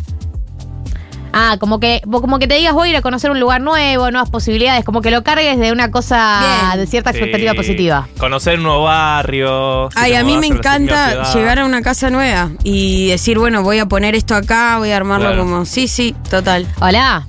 Ah, 1.37 1.57
como 1.59 1.81
que, 1.81 2.01
como 2.09 2.39
que 2.39 2.47
te 2.47 2.55
digas 2.55 2.73
voy 2.73 2.87
a 2.87 2.91
ir 2.91 2.95
a 2.95 3.01
conocer 3.01 3.29
un 3.29 3.41
lugar 3.41 3.59
nuevo, 3.59 4.09
nuevas 4.09 4.29
posibilidades, 4.29 4.85
como 4.85 5.01
que 5.01 5.11
lo 5.11 5.21
cargues 5.21 5.59
de 5.59 5.73
una 5.73 5.91
cosa, 5.91 6.69
Bien. 6.69 6.79
de 6.79 6.87
cierta 6.87 7.09
expectativa 7.09 7.51
Sí. 7.51 7.57
positiva. 7.57 8.07
Conocer 8.17 8.57
un 8.57 8.63
nuevo 8.63 8.83
barrio. 8.83 9.89
Ay, 9.95 10.13
a 10.13 10.23
mí 10.23 10.37
me 10.37 10.47
encanta 10.47 11.33
llegar 11.33 11.59
a 11.59 11.65
una 11.65 11.81
casa 11.81 12.09
nueva 12.09 12.51
y 12.63 13.09
decir, 13.09 13.37
bueno, 13.37 13.63
voy 13.63 13.79
a 13.79 13.85
poner 13.85 14.15
esto 14.15 14.33
acá, 14.33 14.77
voy 14.77 14.91
a 14.91 14.95
armarlo 14.95 15.27
Claro. 15.27 15.43
como. 15.43 15.65
Sí, 15.65 15.89
sí, 15.89 16.15
total. 16.29 16.67
Hola. 16.79 17.27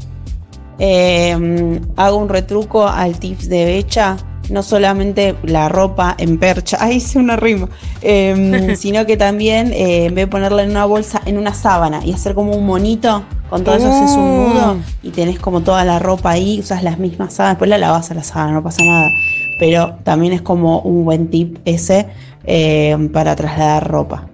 Eh, 0.79 1.81
hago 1.97 2.17
un 2.17 2.29
retruco 2.29 2.87
al 2.87 3.19
tips 3.19 3.49
de 3.49 3.65
Becha, 3.65 4.17
no 4.51 4.63
solamente 4.63 5.35
la 5.43 5.69
ropa 5.69 6.15
en 6.19 6.39
percha, 6.39 6.79
ahí 6.81 6.97
hice 6.97 7.19
una 7.19 7.37
rima, 7.37 7.69
eh, 8.03 8.77
sino 8.79 9.07
que 9.07 9.17
también 9.17 9.73
eh, 9.73 10.07
en 10.07 10.15
vez 10.15 10.27
de 10.27 10.31
ponerla 10.31 10.63
en 10.63 10.71
una 10.71 10.85
bolsa, 10.85 11.23
en 11.27 11.39
una 11.39 11.55
sábana 11.55 12.05
y 12.05 12.13
hacer 12.13 12.35
como 12.35 12.53
un 12.55 12.67
monito, 12.67 13.25
con 13.49 13.65
todo 13.65 13.77
eso 13.77 13.89
haces 13.89 14.17
un 14.17 14.45
nudo 14.45 14.77
y 15.03 15.11
tenés 15.11 15.39
como 15.39 15.61
toda 15.61 15.85
la 15.85 15.99
ropa 15.99 16.31
ahí, 16.31 16.61
usas 16.61 16.83
las 16.83 16.99
mismas 16.99 17.35
sábanas, 17.35 17.55
después 17.55 17.71
la 17.71 17.79
lavas 17.79 18.11
a 18.11 18.15
la 18.15 18.25
sábana, 18.25 18.53
no 18.53 18.63
pasa 18.63 18.83
nada. 18.85 19.11
Pero 19.59 19.95
también 20.03 20.35
es 20.35 20.43
como 20.43 20.81
un 20.81 21.07
buen 21.07 21.29
tip 21.29 21.59
ese 21.65 22.07
eh, 22.45 23.09
para 23.13 23.35
trasladar 23.35 23.89
ropa. 23.89 24.29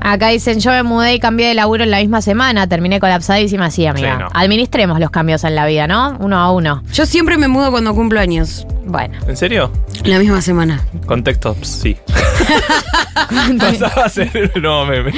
Acá 0.00 0.28
dicen, 0.28 0.60
yo 0.60 0.70
me 0.70 0.82
mudé 0.82 1.14
y 1.14 1.20
cambié 1.20 1.48
de 1.48 1.54
laburo 1.54 1.84
en 1.84 1.90
la 1.90 1.98
misma 1.98 2.22
semana, 2.22 2.66
terminé 2.66 3.00
colapsadísima, 3.00 3.70
sí, 3.70 3.86
amiga. 3.86 4.16
Sí, 4.16 4.22
no. 4.22 4.28
Administremos 4.32 4.98
los 4.98 5.10
cambios 5.10 5.44
en 5.44 5.54
la 5.54 5.66
vida, 5.66 5.86
¿no? 5.86 6.16
Uno 6.20 6.38
a 6.38 6.50
uno. 6.50 6.82
Yo 6.92 7.06
siempre 7.06 7.36
me 7.36 7.48
mudo 7.48 7.70
cuando 7.70 7.94
cumplo 7.94 8.20
años. 8.20 8.66
Bueno. 8.86 9.18
¿En 9.26 9.36
serio? 9.36 9.70
La 10.04 10.18
misma 10.18 10.40
semana. 10.42 10.80
Contexto, 11.06 11.56
sí. 11.62 11.96
Pasaba 13.58 14.04
a 14.04 14.08
ser 14.08 14.52
un 14.54 14.62
nuevo 14.62 14.86
meme. 14.86 15.12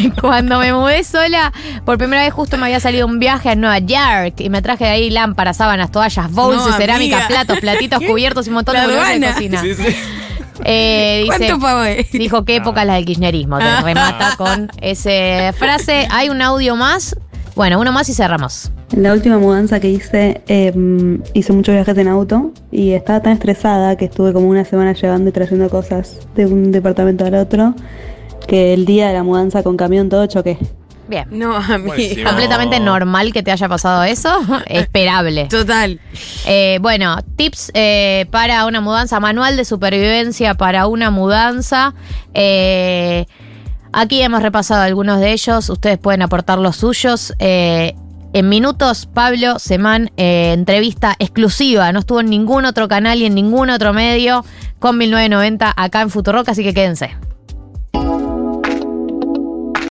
Cuando 0.20 0.58
me 0.58 0.72
mudé 0.72 1.04
sola, 1.04 1.52
por 1.84 1.98
primera 1.98 2.22
vez 2.22 2.32
justo 2.32 2.56
me 2.56 2.66
había 2.66 2.80
salido 2.80 3.06
un 3.06 3.18
viaje 3.18 3.50
a 3.50 3.54
Nueva 3.54 3.78
York 3.78 4.34
y 4.38 4.50
me 4.50 4.62
traje 4.62 4.84
de 4.84 4.90
ahí 4.90 5.10
lámparas, 5.10 5.56
sábanas, 5.56 5.90
toallas, 5.90 6.30
bowls 6.30 6.64
No, 6.64 6.72
cerámica, 6.74 7.26
platos, 7.28 7.58
platitos, 7.60 8.02
cubiertos 8.02 8.46
y 8.46 8.50
un 8.50 8.54
montón 8.54 8.74
La 8.74 8.86
de 8.86 8.94
de 9.18 9.26
cocina. 9.26 9.62
Sí, 9.62 9.74
sí. 9.74 9.96
Eh, 10.64 11.20
dice, 11.24 11.36
¿Cuánto 11.38 11.58
pago 11.60 11.80
dijo 12.12 12.44
qué 12.44 12.56
época 12.56 12.84
la 12.84 12.94
del 12.94 13.04
kirchnerismo. 13.04 13.58
Te 13.58 13.64
Ah. 13.64 13.82
remata 13.84 14.34
con 14.36 14.68
esa 14.80 15.52
frase. 15.52 16.06
Hay 16.10 16.28
un 16.28 16.42
audio 16.42 16.76
más. 16.76 17.16
Bueno, 17.54 17.80
uno 17.80 17.90
más 17.92 18.08
y 18.08 18.14
cerramos. 18.14 18.70
En 18.92 19.02
la 19.02 19.12
última 19.12 19.36
mudanza 19.38 19.80
que 19.80 19.88
hice, 19.90 20.42
eh, 20.46 20.72
hice 21.34 21.52
muchos 21.52 21.74
viajes 21.74 21.98
en 21.98 22.08
auto 22.08 22.52
y 22.70 22.92
estaba 22.92 23.20
tan 23.20 23.32
estresada 23.32 23.96
que 23.96 24.04
estuve 24.06 24.32
como 24.32 24.48
una 24.48 24.64
semana 24.64 24.92
llevando 24.92 25.28
y 25.28 25.32
trayendo 25.32 25.68
cosas 25.68 26.20
de 26.36 26.46
un 26.46 26.70
departamento 26.72 27.26
al 27.26 27.34
otro, 27.34 27.74
que 28.46 28.72
el 28.74 28.86
día 28.86 29.08
de 29.08 29.14
la 29.14 29.24
mudanza 29.24 29.62
con 29.62 29.76
camión 29.76 30.08
todo 30.08 30.24
choqué. 30.26 30.56
Bien. 31.08 31.26
No, 31.30 31.56
amiga. 31.56 31.78
Buenísimo. 31.78 32.24
Completamente 32.28 32.80
normal 32.80 33.32
que 33.32 33.42
te 33.42 33.50
haya 33.50 33.68
pasado 33.68 34.04
eso. 34.04 34.40
Esperable. 34.66 35.46
Total. 35.46 35.98
Eh, 36.46 36.78
bueno, 36.82 37.16
tips 37.36 37.70
eh, 37.74 38.26
para 38.30 38.66
una 38.66 38.80
mudanza, 38.80 39.18
manual 39.18 39.56
de 39.56 39.64
supervivencia 39.64 40.54
para 40.54 40.86
una 40.86 41.10
mudanza. 41.10 41.94
Eh, 42.34 43.26
aquí 43.92 44.20
hemos 44.20 44.42
repasado 44.42 44.82
algunos 44.82 45.18
de 45.20 45.32
ellos, 45.32 45.70
ustedes 45.70 45.98
pueden 45.98 46.22
aportar 46.22 46.58
los 46.58 46.76
suyos. 46.76 47.32
Eh, 47.38 47.94
En 48.34 48.50
minutos, 48.50 49.06
Pablo 49.06 49.58
Semán, 49.58 50.10
eh, 50.18 50.52
entrevista 50.52 51.16
exclusiva. 51.18 51.90
No 51.92 52.00
estuvo 52.00 52.20
en 52.20 52.28
ningún 52.28 52.66
otro 52.66 52.86
canal 52.86 53.22
y 53.22 53.24
en 53.24 53.34
ningún 53.34 53.70
otro 53.70 53.94
medio 53.94 54.44
con 54.78 54.98
1990 54.98 55.72
acá 55.74 56.02
en 56.02 56.10
Futurock, 56.10 56.46
así 56.50 56.62
que 56.62 56.74
quédense. 56.74 57.16